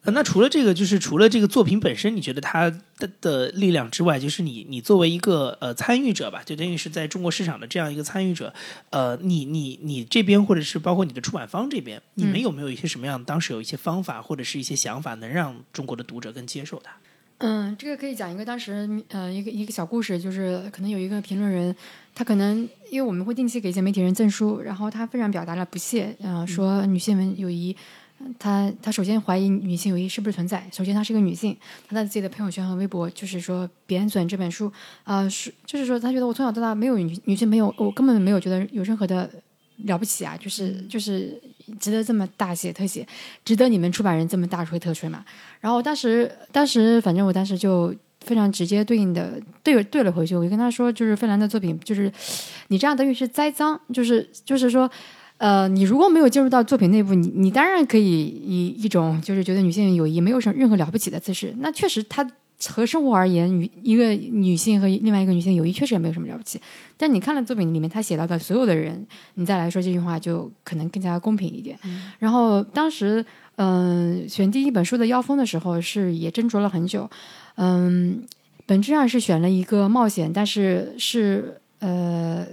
[0.02, 8.52] 呃那除了这个，就是除了这个作品本身，你觉得它的的力量之外，就是你你作为一个呃参与者吧，就等于是在中国市场的这样一个参与者，
[8.90, 16.92] 呃，你你你这边或者是包括你的出版方这边，你们有没有一些什么样当时有一些方法或者是一些想法，能让中国的读者更接受它？
[17.38, 21.74] 嗯，这个可以讲一个当时呃一个一个小故事，就是可能有一个评论人，
[22.14, 27.76] 他可能因为我们会定期给一些媒体人赠书，然后他非常表达了不屑，呃，说女性文友谊。
[28.38, 30.66] 他他首先怀疑女性友谊是不是存在。
[30.72, 31.54] 首先，她是一个女性，
[31.88, 34.72] 她在自己的朋友圈和微博就是说贬损这本书，
[35.02, 39.28] 啊、是就是说她觉得我从小到大没有女女性朋友，我根本没有觉得有任何的
[39.78, 41.38] 了不起啊，就是就是
[41.78, 43.06] 值得这么大写特写，
[43.44, 45.22] 值得你们出版人这么大吹特吹嘛。
[45.60, 52.10] 然后当时当时反正我当时就非常直接对应的对对了回去，我就跟他说，就是芬兰的作品，就是
[52.68, 54.90] 你这样等于是栽赃，就是就是说。
[55.36, 61.52] 呃，你如果没有进入到作品内部，你你当然可以以一种就是觉得女性友谊没有什么任何了不起的姿势。
[61.58, 62.24] 那确实，他
[62.70, 66.60] 和生活而言，女一个女性和另外一个女性友谊确实也没有什么了不起。
[66.96, 71.78] 但你看了作品里面他写到的所有的人，你再来说这句话，就可能更加公平一点。
[72.18, 73.24] 然后当时，
[73.56, 77.08] 嗯、选第一本书的腰封的时候，是也斟酌了很久。
[77.56, 78.24] 嗯，
[78.66, 82.46] 本质上是选了一个冒险，但是是呃，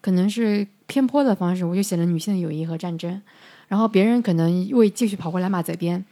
[0.00, 3.20] 可能是偏颇的方式，我就写了女性的友谊和战争。
[3.68, 6.02] 然后别人可能又继续跑过来骂责编，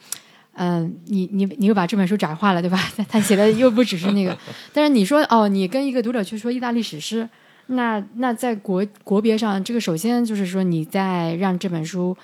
[0.59, 2.79] 嗯，你你你又把这本书窄化了，对吧？
[2.97, 4.37] 他 他写的又不只是那个，
[4.73, 7.29] 但是你说哦，你跟一个读者去说意大利史诗，
[7.67, 12.17] 那那在国国别上，这个首先就是说你在让这本书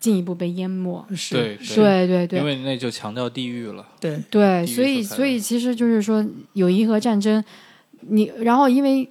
[0.00, 1.04] 进一步被淹没。
[1.14, 2.38] 是对对对对。
[2.40, 3.86] 因，为那就强调地域了。
[4.00, 7.44] 对，对，所以所以其实就是说，友谊和战争，
[8.08, 9.08] 你然后因为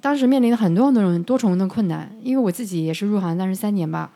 [0.00, 4.12] 当时面临了很多很多种多重的困难，因为我自己也是入行当时三年吧，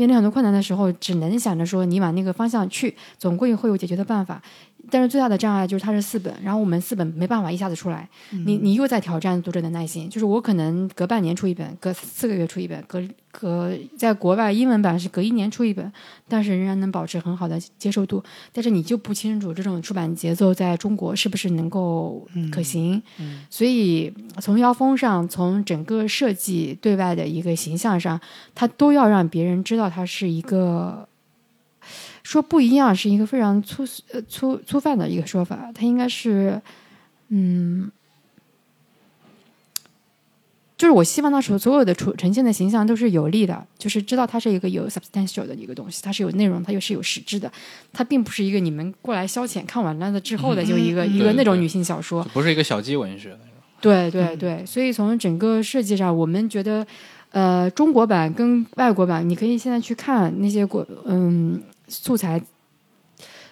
[0.00, 4.40] 面临很多困难的时候，只能想着说你往那个方向去，总归会有解决的办法。
[4.88, 10.08] 但是最大的障碍就是它是四本，然后我们四本没办法一下子出来，你你又在挑战读者的耐心。
[10.08, 15.92] 就是我可能隔半年出一本，隔四个月出一本，隔隔在国外英文版是隔一年出一本，
[16.28, 18.22] 但是仍然能保持很好的接受度。
[18.52, 23.02] 但是你就不清楚这种出版节奏在中国是不是能够可行，
[23.48, 28.20] 所以从腰封上，从整个设计对外的一个形象上，
[28.54, 31.06] 它都要让别人知道它是一个。
[32.22, 36.60] 说不一样是一个非常粗呃粗粗泛的一个说法，它应该是，
[37.28, 37.90] 嗯，
[40.76, 47.50] 就是我希望它所所有的出呈现的形象都是有力的，就是知道它是一个有 substantial 的一个东西，它是有内容，它又是有实质的，
[47.92, 53.46] 它并不是一个你们过来消遣看完了的之后的就一个、一个那种女性小说就，不是一个小鸡文学那种。
[53.80, 56.86] 对对对，所以从整个设计上，我们觉得，
[57.30, 61.58] 呃，中国版跟外国版，你可以现在去看那些国嗯
[61.90, 62.40] 素材，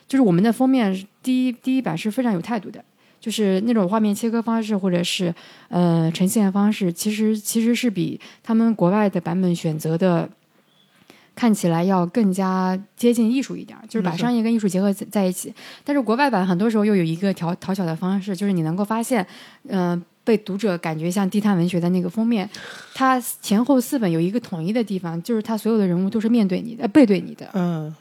[0.06, 2.82] 就是我们的封面第一第一版是非常有态度的，
[3.20, 5.34] 就是那种画面切割方式或者是
[5.68, 10.30] 呃呈现方式，其实其实是比他们国外的版本选择的。
[11.38, 15.54] 看起来要更加接近艺术一点，就是把商业跟艺术结合在在一起。
[15.84, 19.24] 但是国外版很多时候又有一个调讨巧的方式，就是你能够发现，
[19.68, 22.50] 嗯、被读者感觉像地摊文学的那个封面，
[22.92, 27.94] 它前后四本有一个统一的地方，就是它所有的人物都是面对你的、呃背对你的，嗯，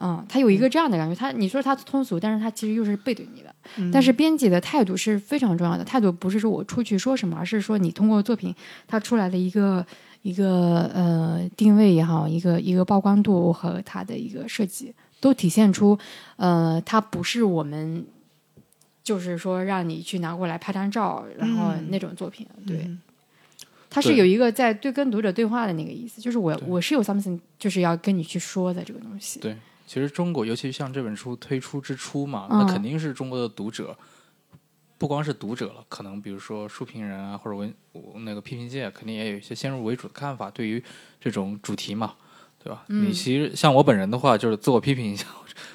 [0.00, 1.14] 嗯，他有一个这样的感觉。
[1.14, 3.54] 他你说他通俗，但是他其实又是背对你的。
[3.76, 8.54] 嗯但是编辑的态度是非常重要的，态度不是说我出去说什么，而是说你通过作品
[8.88, 9.86] 它出来的一个
[10.22, 15.98] 一个呃定位也好，一个一个曝光度和它的一个设计，都体现出，
[16.36, 18.04] 呃，它不是我们
[19.04, 22.90] 就是说让你去拿过来拍张照，然后嗯那种作品，对。
[23.92, 29.40] 他是有一个在对跟读者对话的那个意思，就是我我是有 something 就是要跟你去说的这个东西。
[29.40, 29.56] 对，
[29.90, 33.98] 其实中国，尤其像这本书推出之初嘛，嗯那肯定是中国的读者，
[34.96, 37.74] 不光是读者了，可能比如说书评人啊，或者文
[38.24, 40.80] 那个批评界，肯定也有一些先入为主的看法，对于
[41.20, 42.14] 这种主题嘛，
[42.62, 42.84] 对吧？
[42.86, 45.26] 嗯你其实像我本人的话，就是自我批评一下，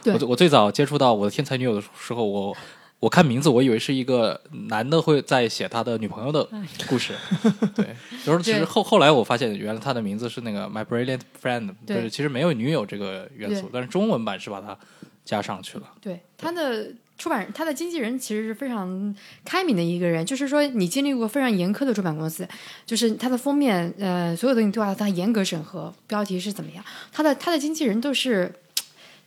[0.06, 2.56] 我我最早接触到我的天才女友的时候，我。
[3.06, 6.44] 我看名字，我以为是一个男的会在写他的女朋友的
[6.88, 7.14] 故事，
[7.76, 11.98] 对，就是其实后后来我发现，原来他的名字是那个 My Brilliant Friend，对。
[11.98, 14.76] 就是其实没有女友这个元素，但是中文版是把它
[15.24, 15.84] 加上去了。
[16.02, 16.88] 对，他的
[17.20, 22.48] 出版，他的经纪人其实是非常开明的一个人，就是说你经历过非常严苛的出版公司，
[22.88, 28.52] 就是他的封面，呃，所有东西都要他严格审核，标题是怎么样，他的他的经纪人都是，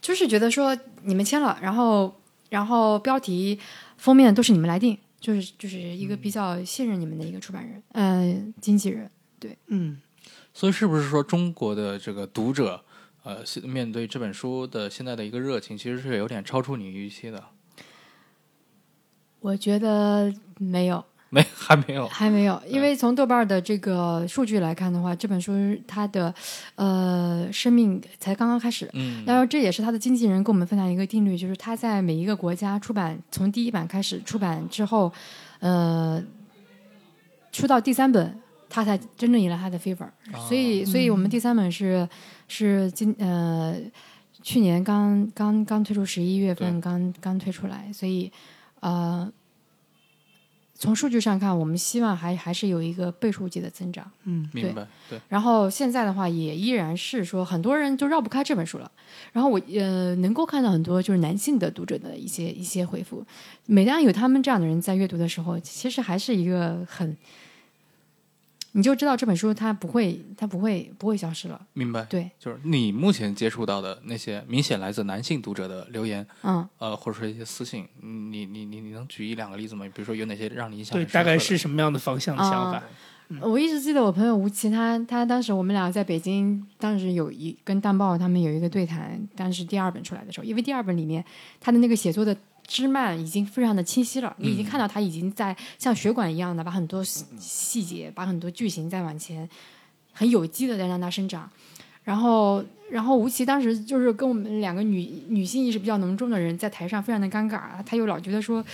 [0.03, 2.18] 就是觉得说你们签了，然后
[2.49, 3.59] 然后标题、
[3.97, 9.11] 封面都是你们来定，就是就是一个比较信任你们的一个出版人，呃，经纪人。
[9.41, 10.01] 对嗯，
[10.53, 12.85] 所以是不是说中国的这个读者，
[13.23, 17.45] 呃，现面对这本书的现在的一个热情，其实是有点超出你预期的？
[19.41, 22.09] 我觉得没有，没， 还没有。
[22.09, 25.53] 还没有，因为从豆瓣的这个数据来看的话，这本书
[25.87, 26.35] 它的
[26.77, 28.89] 呃生命才刚刚开始。
[28.95, 35.13] 嗯，然后这也是他的经纪人跟我们分享一个定律，就是他在每一个国家出版，从第一版开始出版之后，
[35.61, 36.23] 呃，
[37.53, 40.09] 出到第三本，他才真正迎来他的 favor。
[40.49, 42.09] 所以，所以我们第三本是
[42.49, 43.77] 是今呃
[44.43, 48.33] 去年刚刚刚推出，十一月份刚刚推出来，所以
[48.81, 49.31] 呃。
[50.81, 54.09] 从数据上看，我们希望还还是有一个倍数级的增长。
[54.25, 54.87] 嗯明白。
[55.11, 58.89] 对，然后现在的话，也依然是说很多人就绕不开这本书了。
[59.33, 63.27] 然后我呃能够看到很多就是男性的读者的一些一些回复。
[63.67, 67.17] 每当有他们这样的人在阅读的时候，其实还是一个很，
[68.73, 71.61] 你就知道这本书它不会它不会不会消失了。
[71.73, 72.05] 明白。
[72.05, 79.85] 对，就是你目前接触到的那些明显来自男性读者的留言，嗯，呃，或者说一些私信，你你你你能举一两个例子吗？
[79.87, 82.83] 比如说有哪些让你印象对，大概是什么样的方向的想法？
[83.43, 91.23] 我一直记得我朋友吴奇，他他当时我们俩在北京，当时有一跟淡豹他们有一个对谈，当时第二本出来的时候，因为第二本里面
[91.61, 92.35] 他的那个写作的
[92.69, 99.49] 枝蔓已经非常的清晰了，你已经看到它已经在像血管一样的把很多细细节，把很多剧情在往前
[100.13, 101.51] 很有机的在让它生长，
[102.05, 102.65] 然后。
[102.91, 108.65] 然后吴奇当时就是跟我们两个女女性意识比较浓重的人在台上非常的尴尬，他又老觉得说，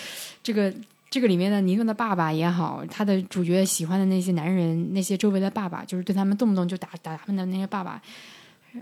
[0.40, 0.72] 这个
[1.11, 8.00] 这个里面的尼诺的爸爸也好，他的主角喜欢的那些男人，那些周围的爸爸，就是对他们动不动就打打他们的那些爸爸，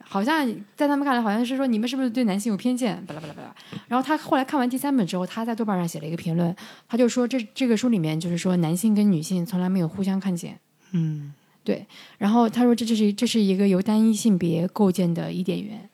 [0.02, 3.05] 好像在他们看来好像是说你们是不是对男性有偏见？
[3.07, 3.55] 巴拉巴拉巴拉。
[3.88, 6.55] 然后他后来看完第三本之后，他在豆瓣上写了一个评论，
[6.88, 10.59] 他就说这这个书里面就是说男性跟女性从来没有互相看见。
[10.92, 11.33] 嗯
[11.64, 11.87] 对，
[12.18, 15.88] 然后他说这这是这是一个由单一性别构建的伊甸园，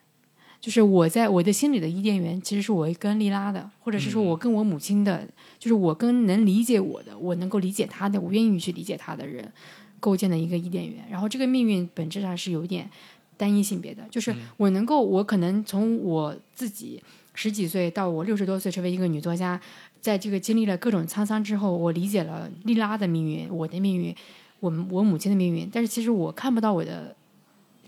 [0.61, 9.53] 就是我在我的心里的伊甸园，其实是我跟莉拉的，或者是说我跟我母亲的，就是我跟能理解我的，我能够理解他的，我愿意去理解他的人
[10.01, 11.05] 构建的一个伊甸园。
[11.11, 12.89] 然后这个命运本质上是有点
[13.39, 19.59] 单一性别的，就是我能够，我可能从我自己十几岁到我六十多岁成为一个女作家，
[20.03, 24.15] 在这个经历了各种沧桑之后，我理解了莉拉的命运，我的命运。
[24.61, 27.15] 我们我母亲的命运，但是其实我看不到我的，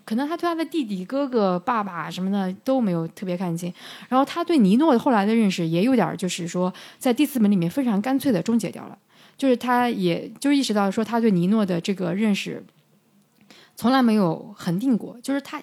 [0.05, 3.75] 可能他对他的弟弟、哥哥、爸爸什么的都没有特别看清。
[4.09, 8.97] 然后他对尼诺后来的认识也有点，就是说在第四本里面非常干脆的终结掉了，
[9.37, 12.63] 就是他也就意识到说他对尼诺的这个认识
[13.81, 15.62] 从来没有恒定过，就是他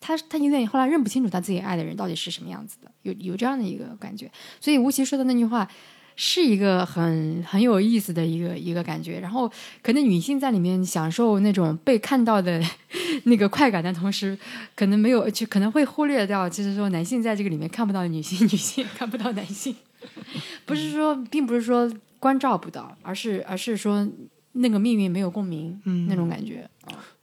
[0.00, 4.30] 他他有点后来认不清楚他自己爱的人到底是什么样子的，有有这样的一个感觉。
[4.62, 5.68] 所以吴奇说的那句话。
[6.18, 12.58] 是一个很很有意思的一个一个感觉，然后可能女性在里面享受那种被看到的
[13.24, 14.34] 那个快感的同时，
[14.74, 19.76] 可能没有就可能会忽略掉，就是说男性在这个里面看不到女性，女性看不到男性，
[20.64, 24.08] 不是说并不是说关照不到，而是而是说
[24.56, 26.68] 那个命运没有共鸣、嗯那种感觉。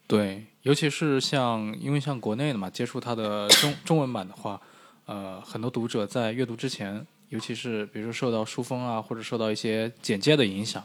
[0.05, 4.61] 对，尤其是像因为像国内的嘛，接触它的中 中文版的话，
[5.05, 10.83] 呃，很多读者在阅读之前，尤其是比如说受到书风啊，或者受到一些简介的影响，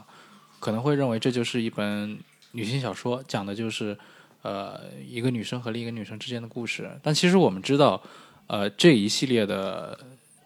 [0.61, 2.19] 可能会认为这就是一本
[2.53, 3.99] 女性小说，讲的就是
[4.43, 6.91] 呃一个女生和另一个女生之间的故事。
[7.03, 8.01] 但其实我们知道，
[8.47, 9.99] 呃这一系列的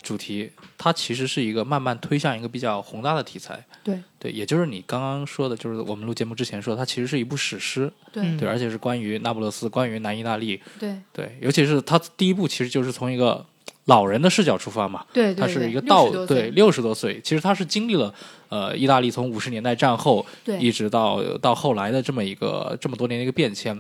[0.03, 3.65] 主题，它其实是一个慢慢推向一个比较宏大的题材。
[3.85, 3.99] 对。
[4.19, 8.23] 对，也就是你刚刚说的，就是我们录节目之前说，它其实是一部史诗，对。
[8.47, 10.97] 而且是关于那不勒斯，关于南意大利，对。
[11.13, 13.45] 对，尤其是它第一部其实就是从一个
[13.87, 16.37] 老人的视角出发嘛，对，他是一个到60多岁。
[16.43, 18.15] 对六十多岁，其实他是经历了
[18.49, 20.57] 呃意大利从五十年代战后对。
[20.61, 23.77] 一直到到后来的这么一个这么多年的一个变迁，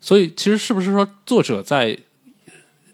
[0.00, 1.96] 所以其实是不是说作者在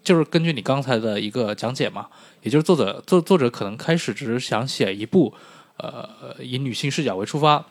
[0.03, 2.07] 就是根据你刚才的一个讲解嘛，
[2.41, 5.33] 也就是作者作作者可能开始只是想写一部
[5.77, 6.07] 呃
[6.39, 7.65] 以女性视角为出发，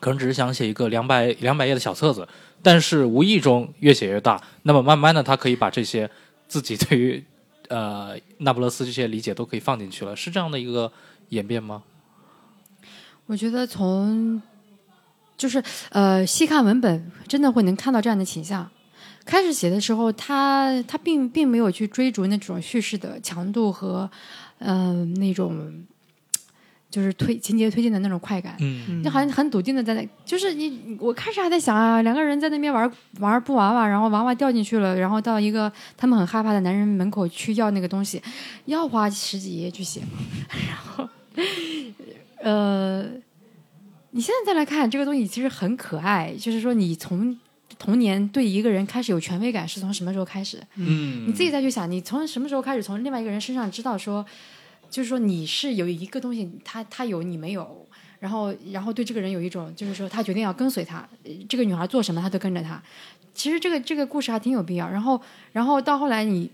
[0.00, 2.26] 可能只是想写一个两百两百页的小册子，
[2.62, 6.10] 但是无意中越写越大，那么慢慢的他可以把这些
[6.48, 7.24] 自己对于
[7.68, 10.92] 呃那不勒斯这些理解都可以放进去了，是这样的一个
[11.30, 11.82] 演变吗？
[13.26, 14.42] 我觉得从
[15.38, 18.68] 就是呃细看文本，真的会能看到这样的倾向。
[19.24, 24.10] 开始写的时候，他他并并没有去追逐那种叙事的强度和
[24.58, 25.84] 嗯、呃那种
[26.90, 28.54] 就是推情节推进的那种快感。
[28.60, 38.20] 嗯就好像很笃定的在那，就是你我开始还在想啊，两个人在那边玩玩布娃娃，然后娃娃掉进去了，然后到一个他们很害怕的男人门口去要那个东西，
[38.66, 40.02] 要花十几页去写，
[40.68, 41.08] 然后
[42.42, 43.02] 呃，
[44.10, 47.38] 你现在再来看这个东西其实很可爱，就是说你从
[47.82, 50.62] 童年对一个人开始有权威感是从什么时候开始？
[50.76, 54.24] 嗯，你自己再去想，你从什么时候开始从另外一个人身上知道说，
[54.88, 57.84] 就是说你是有一个东西，他他有你没有，
[58.20, 62.80] 然后然后对这个人有一种就是说他决定要跟随他，呃这个女孩做什么他都跟着他。
[63.34, 64.88] 其实这个这个故事还挺有必要。
[64.88, 65.20] 然后
[65.50, 66.48] 然后到后来你。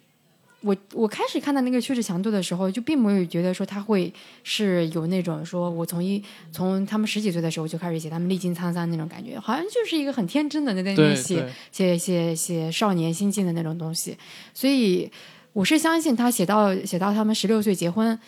[0.62, 14.16] 我我开始看到那个叙事强度的时候，就并没有觉得说他会是有那种说我从一从他们十几岁的时候就开始写他们历经沧桑那种感觉，好像就是一个很天真的在那对边写写写写少年心境的那种东西，
[14.52, 15.08] 所以
[15.52, 18.18] 我是相信他写到写到他们十六岁结婚，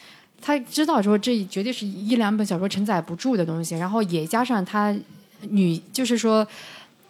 [0.41, 4.97] 他知道说这绝对是一两本小说承载不住的东西，然后也加上他
[5.49, 6.47] 女就是说。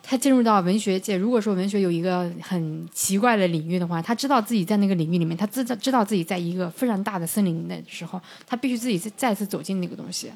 [0.02, 10.30] 他进入到文学界，如果说文学有一个很奇怪的领域的话，他知道自己在那个领域里面，他知道知道自己在一个非常大的森林的时候，他必须自己再再次走进那个东西，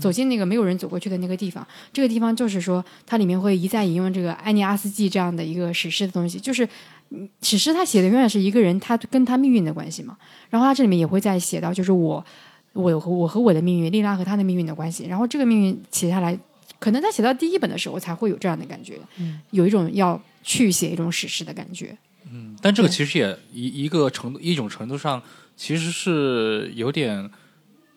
[0.00, 1.64] 走进那个没有人走过去的那个地方。
[1.92, 6.68] 这个地方就是说，它里面会一再引用这个埃尼阿斯纪这样的一个史诗的东西，就是
[7.10, 10.16] 嗯史诗他写的永远是一个人他跟他命运的关系嘛。
[10.48, 12.24] 然后他这里面也会再写到，就是我
[12.72, 15.06] 我和我和我的命运，丽拉和她的命运的关系。
[15.06, 16.38] 然后这个命运写下来，
[16.80, 21.96] 可能他写到第一本的时候才会有这样的感觉，嗯有一种要去写一种史诗的感觉。
[22.32, 25.22] 嗯，但这个其实也一一个程度一种程度上，
[25.56, 27.30] 其实是有点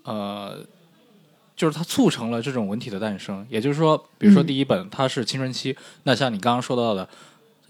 [0.04, 0.64] 呃，
[1.56, 3.46] 就是它促成了这种文体的诞生。
[3.50, 7.08] 也就是说，比如说嗯第一本它是青春期，那像你刚刚说到的，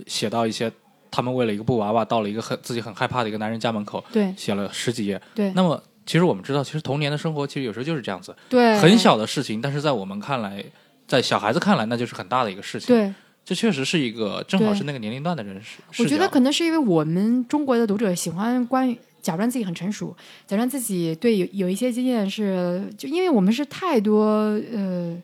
[0.07, 0.71] 写到一些
[1.11, 5.21] 他们为了一个布娃娃到了一个很自己很害怕的一个男人家门口，对写了十几页。
[5.35, 10.63] 对那么其实我们知道，其实童年的生活其实有时候就是这样子，对，很小的事情，但是在我们看来，
[11.07, 12.95] 在小孩子看来，那就是很大的一个事情。
[12.95, 13.13] 对。
[13.45, 20.15] 这确实是一个正好是那个年龄段的人视我觉得可能是因为我们中国的读者喜欢关于假装自己很成熟，
[20.47, 24.23] 假装自己对有有一些经验是，就因为我们是太多
[24.71, 25.21] 呃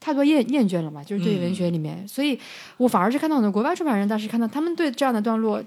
[0.00, 2.40] 太多厌厌倦了嘛，就是对文学里面，所以
[2.78, 5.62] 我反而是看到很多国外出版人，当时看到他们对这样的段落。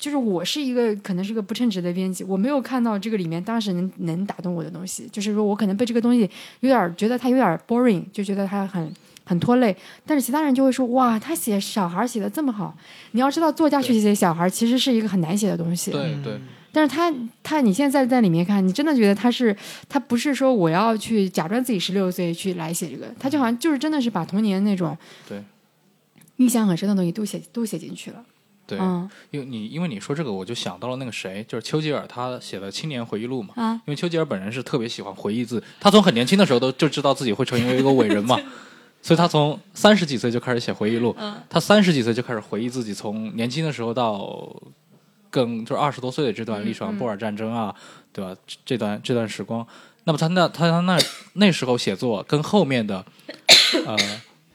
[0.00, 5.06] 就是我是一个可能是个不称职的编辑，我没有看到这个里面当时能能打动我的东西。
[5.12, 6.28] 就是说我可能被这个东西
[6.60, 8.90] 有点觉得它有点 boring，就觉得它很
[9.24, 9.76] 很拖累。
[10.06, 12.74] 但是其他人就会说哇，他写小孩写的这么好。
[13.10, 15.90] 你要知道，作家去写小孩其实是一个很难写的东西。
[15.90, 16.40] 对对。
[16.72, 19.54] 但是他他你现在在里面看，你真的觉得他是
[19.88, 24.96] 他不是说我要去假装自己十六岁去来写这个，他就好像就是真的是把童年那种
[25.28, 25.42] 对
[26.36, 28.24] 印象很深的东西都写都写进去了。
[28.70, 33.52] 对，嗯因为你因为你说这个，我就想到了那个谁，就是丘吉尔他写的《青年回忆录》嘛。
[33.56, 38.38] 啊，因为丘吉尔本人是特别喜欢回忆自，他从很年轻的时候都就知道自己会成为一个伟人嘛，
[39.02, 41.14] 所以他从三十几岁就开始写回忆录。
[41.18, 44.54] 嗯他三十几岁就开始回忆自己从年轻的时候到
[45.30, 47.74] 更就是二十多岁的这段历史上，嗯嗯波尔战争啊，
[48.12, 48.36] 对吧？
[48.46, 49.66] 这这段这段时光，
[50.04, 50.98] 那么他那他他那
[51.34, 53.04] 那时候写作跟后面的
[53.86, 53.96] 呃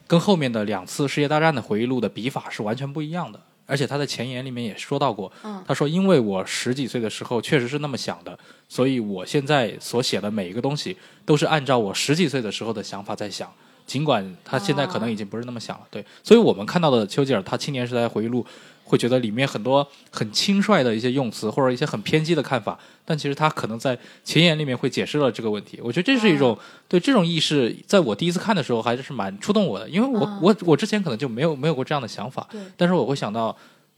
[0.06, 3.40] 跟后面的两次世界大战的回忆录的笔法是完全不一样的。
[3.66, 8.38] 而且他在前言里面也说到过，嗯他说：“因为我十几岁的时候确实是那么想的，
[8.68, 13.52] 所以我现在所写的每一个东西都是按照我十几岁的时候的想法在想。
[13.86, 16.04] 尽管他现在可能已经不是那么想了，对。
[16.24, 18.44] 所以我们看到的丘吉尔他青年时代回忆录，
[18.86, 25.80] 会觉得里面很多很轻率的一些用词，或者一些很偏激的看法，但其实他可能在前言里面会解释了这个问题。
[25.82, 26.56] 我觉得这是一种、
[26.88, 30.38] 对这种意识，在我第一次看的时候还是蛮触动我的，因为我、嗯。
[30.40, 32.60] 我我之前可能就没有没有过这样的想法，对。
[32.76, 33.56] 但是我会想到，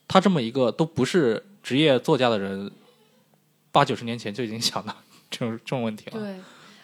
[0.08, 2.70] 他这么一个都不是职业作家的人，
[3.70, 4.96] 八九十年前就已经想到
[5.30, 6.18] 这种这种问题了。
[6.18, 6.36] 对，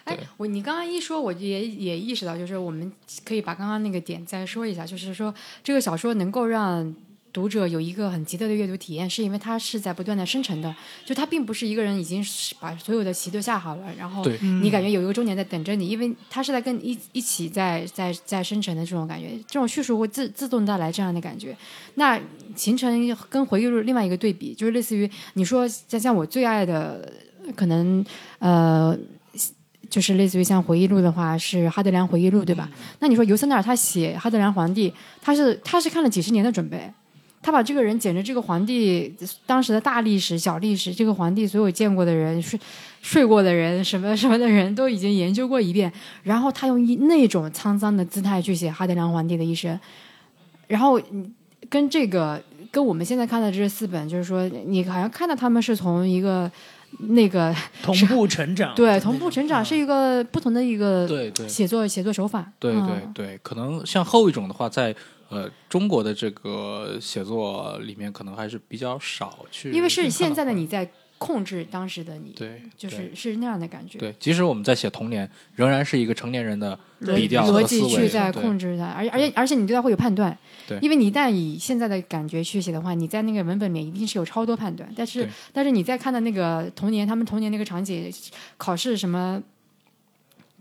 [0.05, 2.93] 哎，我你刚刚一说，我也也意识到，就是我们
[3.25, 6.95] 可以把刚刚那个点再说一下，就是说这个小说能够让
[7.35, 10.73] 读者有一个很奇特的阅读体验，是因为它是在不断的生成的，
[11.05, 14.25] 就它并不是一个人已经是把所有的棋都下好了，然后
[14.63, 21.57] 你感觉有一个终点在等着你，因为它是在跟一一起在在在生成的这种感觉，这种叙述会自自动带来这样的感觉。
[21.97, 22.19] 那
[22.55, 27.13] 形成跟回忆录另外一个对比，就是类似于你说像像我最爱的，
[27.57, 28.07] 可能
[28.39, 28.97] 呃。
[29.91, 32.69] 就是类似于像回忆录的话，是哈德良回忆录，对吧？
[32.99, 36.91] 那你说尤森纳尔他写哈德良皇帝，他是他是看了几十年的准备，
[37.45, 39.15] 他把这个人简直这个皇帝
[39.45, 42.59] 当时的大历史、小历史，这个皇帝所有见过的人、睡
[43.03, 45.93] 睡过的人、什么什么的人都已经研究过一遍，
[46.23, 49.79] 然后他用一那种沧桑的姿态去写哈德良皇帝的一生，
[50.69, 50.99] 然后
[51.69, 56.51] 跟这个跟我们现在看的这四本，就是说你好像看到他们是从一个
[56.99, 61.49] 那个同步成长，对同步成长是一个不同的一个对对。
[61.49, 63.13] 写作写作手法，对对嗯。
[63.15, 64.95] 对，可能像后一种的话，在
[65.29, 70.89] 呃中国的这个写作里面，可能还是比较少去，因为是现在的你在
[71.25, 80.37] 控制当时的你，对，就是是那样的感觉，对，即使我们在写童年，仍然是一个成年人的逻笔调逻辑去维，在控制它，而且而且而且你对它会有判断，
[80.69, 80.79] 对。
[80.81, 88.13] 因为你一旦以现在的感觉去写的话，你在那个文本里面一定是有超多判断，但是但是你在看到那个童年他们童年那个场景，
[88.57, 89.43] 考试什么。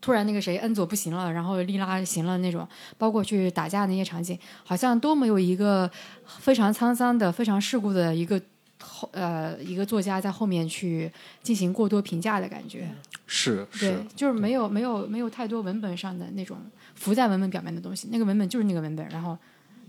[0.01, 5.89] 突然，那个谁恩佐不行了，然后莉拉行了那种，包括去打架那些场景，好像都没有一个
[6.25, 8.37] 非常沧桑的、非常世故的一个
[8.83, 11.09] 后呃一个作家在后面去
[11.41, 12.89] 进行过多评价的感觉。
[13.25, 16.57] 是对是，，就是没有没有没有太多文本上的那种
[16.95, 19.37] 浮在文本表面的东西，那个文本就是那个文本，然后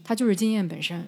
[0.04, 1.06] 它就是经验本身。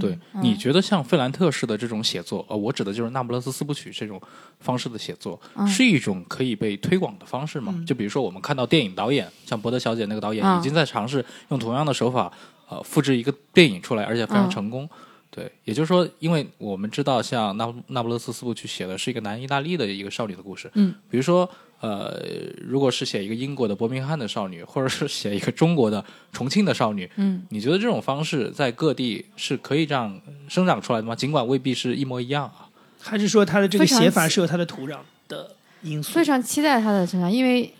[0.00, 4.18] 对，嗯你觉得像费兰特式的这种写作，呃，我指的就是那不勒斯四部曲这种
[4.60, 7.74] 方式的写作，嗯是一种可以被推广的方式吗？
[7.76, 12.32] 嗯就比如说我们看到电影导演，像伯德小姐那个导演，嗯已经在尝试用同样的手法，
[12.70, 14.88] 呃，复制一个电影出来，而且非常嗯成功。
[15.34, 21.48] 对，也就是说，因为我们知道，像那那不勒斯四部曲写的是一个南意大利的一个少女的故事，嗯，比如说，
[21.80, 22.22] 呃，
[22.58, 31.16] 如果是写一个英国的伯明翰的少女，或者是写一个中国的重庆的少女，嗯，你觉得这种方式在各地是可以这样生长出来的吗？
[31.16, 32.68] 尽管未必是一模一样啊。
[33.00, 36.22] 还是说它的这个写法是有它的土壤的因素非？
[36.22, 37.72] 常期待他的成长，因为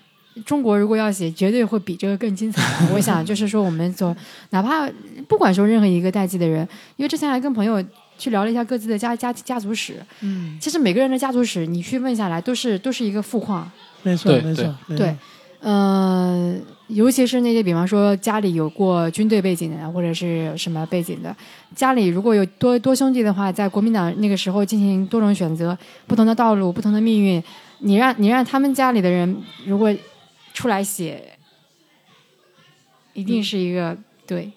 [0.44, 2.62] 中国如果要写，绝对会比这个更精彩。
[2.92, 4.14] 我想 就是说，我们走，
[4.50, 4.88] 哪怕
[5.28, 6.66] 不管说任何一个代际的人，
[6.96, 7.82] 因为之前还跟朋友
[8.16, 13.70] 去聊了一下各自的家家家族史，嗯，其实每个人的家族史，你去问下来，都是都是一个富矿。
[14.02, 15.16] 没错，没错，没错对，
[15.60, 16.56] 呃，
[16.88, 21.34] 尤其是那些比方说家里有过军队背景的，或者是什么背景的，
[21.76, 25.76] 家里如果有多多兄弟的话，在国民党那个时候进行多种选择，
[26.06, 27.42] 不同的道路，不同的命运，
[27.78, 29.94] 你让你让他们家里的人如果
[30.52, 31.38] 出来写，
[33.12, 33.96] 一定是一个、
[34.26, 34.50] 对。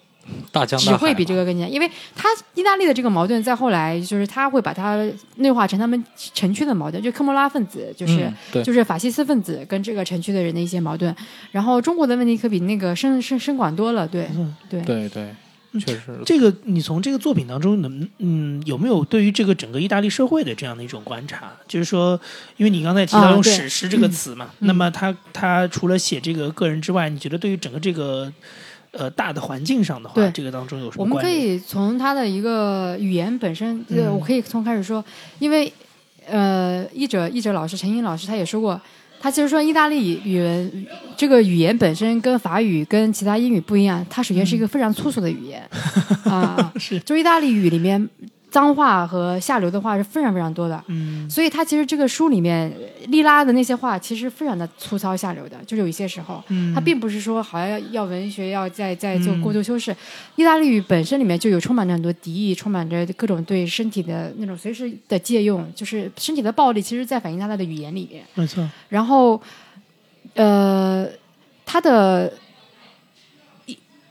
[0.50, 11.14] 大江大只会比这个更加，因为他意大利的这个矛盾，在后来就是他会把它内化成他们城区的矛盾，就科莫拉分子，就是、嗯就是法西斯分子跟这个城区的人的一些矛盾。
[11.52, 14.28] 然后中国的问题可比那个深深深广多了，对
[14.68, 15.32] 对对对，
[15.78, 21.52] 确实这个你从这个作品当中能嗯有没有对于这个整个意大利社会的这样的一种观察？
[21.68, 22.20] 就是说，
[22.56, 28.32] 因为你刚才提到用史诗这个词嘛，嗯那么他他除了写这个个人之外，你觉得对于整个这个
[28.92, 31.28] 呃大的环境上的话，这个当中有什么我们可？
[31.28, 35.04] 以从他的一个语言本身，对，嗯我可以从开始说，
[35.38, 35.72] 因为
[36.26, 38.80] 呃，译者译者老师陈英老师他也说过，
[39.20, 40.86] 他其实说意大利语文
[41.16, 45.68] 这个语言本身跟法语跟其他英语不一样，它首先是一个非常粗俗的语言、
[46.24, 47.00] 啊，是。
[47.00, 48.08] 就意大利语里面
[48.50, 50.82] 脏话和下流的话是非常非常多的。
[50.86, 52.72] 嗯所以他其实这个书里面
[53.08, 59.94] 利拉的那些话，其实非常的粗糙下流的，就是有一些时候，嗯他并不是说好像要要文学要再再做嗯过度修饰。
[60.36, 68.24] 意大利语本身里面就有充满着很多敌意，充满着各种对身体的那种随时的借用，就是身体的暴力，其实在反映他的语言里面。
[68.34, 69.40] 没错，然后，
[70.34, 71.06] 呃，
[71.66, 72.32] 他的。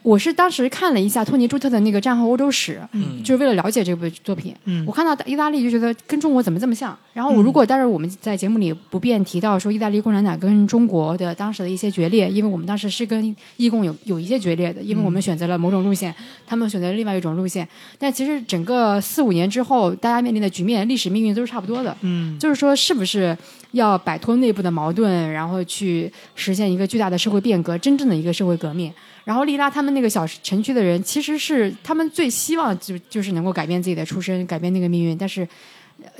[0.05, 4.55] 一我是当时看了一下托尼·朱特的那个战后欧洲史，嗯就是为了了解这部作品。
[4.65, 6.95] 嗯我看到意大利就觉得跟中国怎么这么像。
[7.11, 16.13] 然后我如果当时我们在节目里不便提到说意大利共产党跟中国的当时的一些决裂，因为我们当时是跟义共有有一些决裂的，因为我们选择了某种路线，
[16.45, 17.67] 他们选择了另外一种路线。
[17.97, 21.95] 但其实整个四五年之后，大家面临的局面、历史命运都是差不多的。
[22.01, 23.35] 嗯就是说，是不是
[23.71, 28.93] 要摆脱内部的矛盾，然后去实现一个巨大的社会变革，真正的一个社会革命？
[29.25, 35.45] 然后利拉他们那个小城区的人，其实是他们最希望就就是能够改变自己的出身，改变那个命运，但是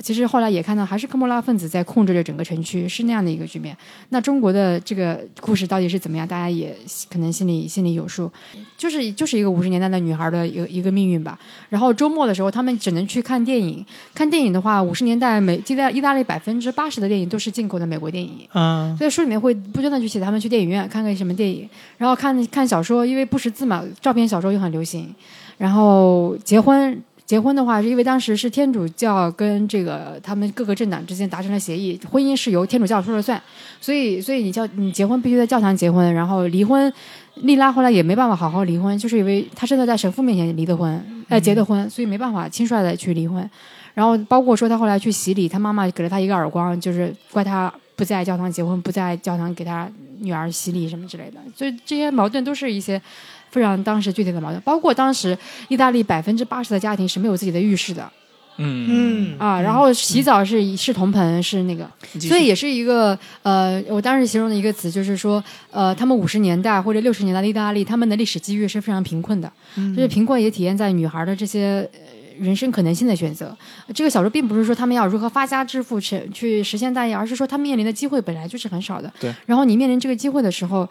[0.00, 3.76] 其实后来也看到，还是科莫拉分子在控制着整个城区，是那样的一个局面。
[4.10, 6.26] 那中国的这个故事到底是怎么样？
[6.26, 6.76] 大家也
[7.10, 8.30] 可能心里心里有数，
[8.76, 11.38] 就是就是一个五十年代的女孩的一个一个命运吧。
[11.68, 13.84] 然后周末的时候，他们只能去看电影。
[14.14, 18.48] 看电影的话，五十年代美，记得意大利百分之八十的电影都是进口的美国电影。
[18.54, 21.68] 嗯，所以书里面会不断的去写他们去电影院看看什么电影，
[21.98, 25.14] 然后看看小说，因为不识字嘛，照片小说又很流行。
[25.58, 33.42] 然后结婚，结婚的话是因为当时是天主教跟这个他们各个政党之间达成了协议，婚姻是由天主教说了算，
[33.80, 36.92] 所以所以你教你结婚必须在教堂结婚，然后离婚，
[37.34, 43.50] 丽拉后来也没办法好好离婚，就是因为她真的在神父面前离的婚，呃结的婚，所以没办法轻率的去离婚。
[43.94, 53.02] 然后包括说她后来去洗礼，她妈妈给了她一个耳光，就是怪她不在教堂结婚，不在教堂给她女儿洗礼什么之类的，所以这些矛盾都是一些。
[53.56, 55.36] 非常当时具体的矛盾，包括当时
[55.68, 58.06] 意大利百分之八十的家庭是没有自己的浴室的，
[58.58, 61.90] 嗯嗯啊，然后洗澡是是铜盆，是那个，
[62.20, 69.50] 所以也是一个呃，我当时形容的一个词就是说，呃，他们五十年代或者六十年代的意大利，他们的历史机遇是非常贫困的，
[69.96, 71.88] 就是贫困也体现在女孩的这些
[72.38, 73.56] 人生可能性的选择。
[73.94, 79.10] 这个小说并不是说他们要如何发家致富去去实现大业，而是说他面临的机会本来就是很少的。
[79.18, 80.86] 对，然后你面临这个机会的时候。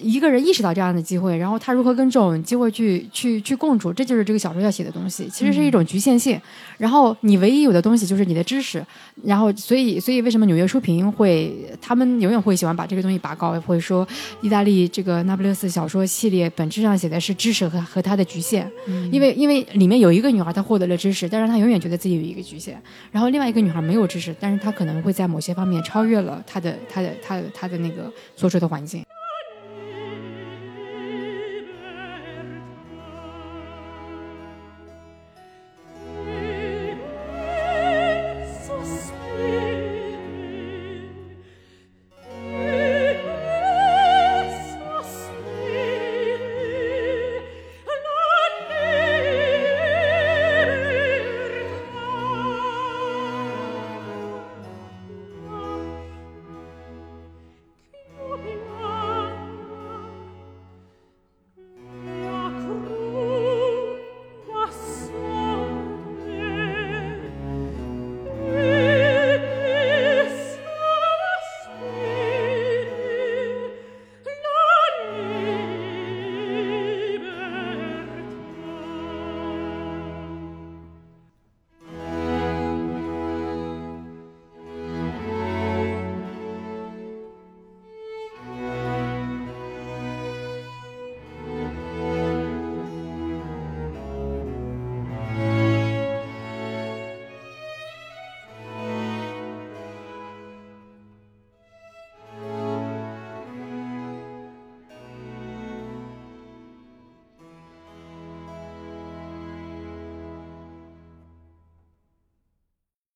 [0.00, 5.28] 一个人意识到这样的机会，然后他如何跟这种机会去去去共处，这就是这个小说要写的东西。
[5.28, 6.40] 其实是一种局限性。
[6.76, 8.84] 然后你唯一有的东西就是你的知识。
[9.24, 14.06] 然后所以所以为什么纽约书评会他们永远会喜欢把这个东西拔高，会说
[14.40, 18.70] 意大利这个那不勒斯小说系列本质上写的是知识和和它的局限。
[19.10, 22.80] 因为因为里面有一个女孩她获得了知识，但是她永远觉得自己有一个局限。
[23.10, 29.02] 然后另外一个女孩没有知识，但是她可能会在某些方面超越了她的她的她的她的那个所处的环境。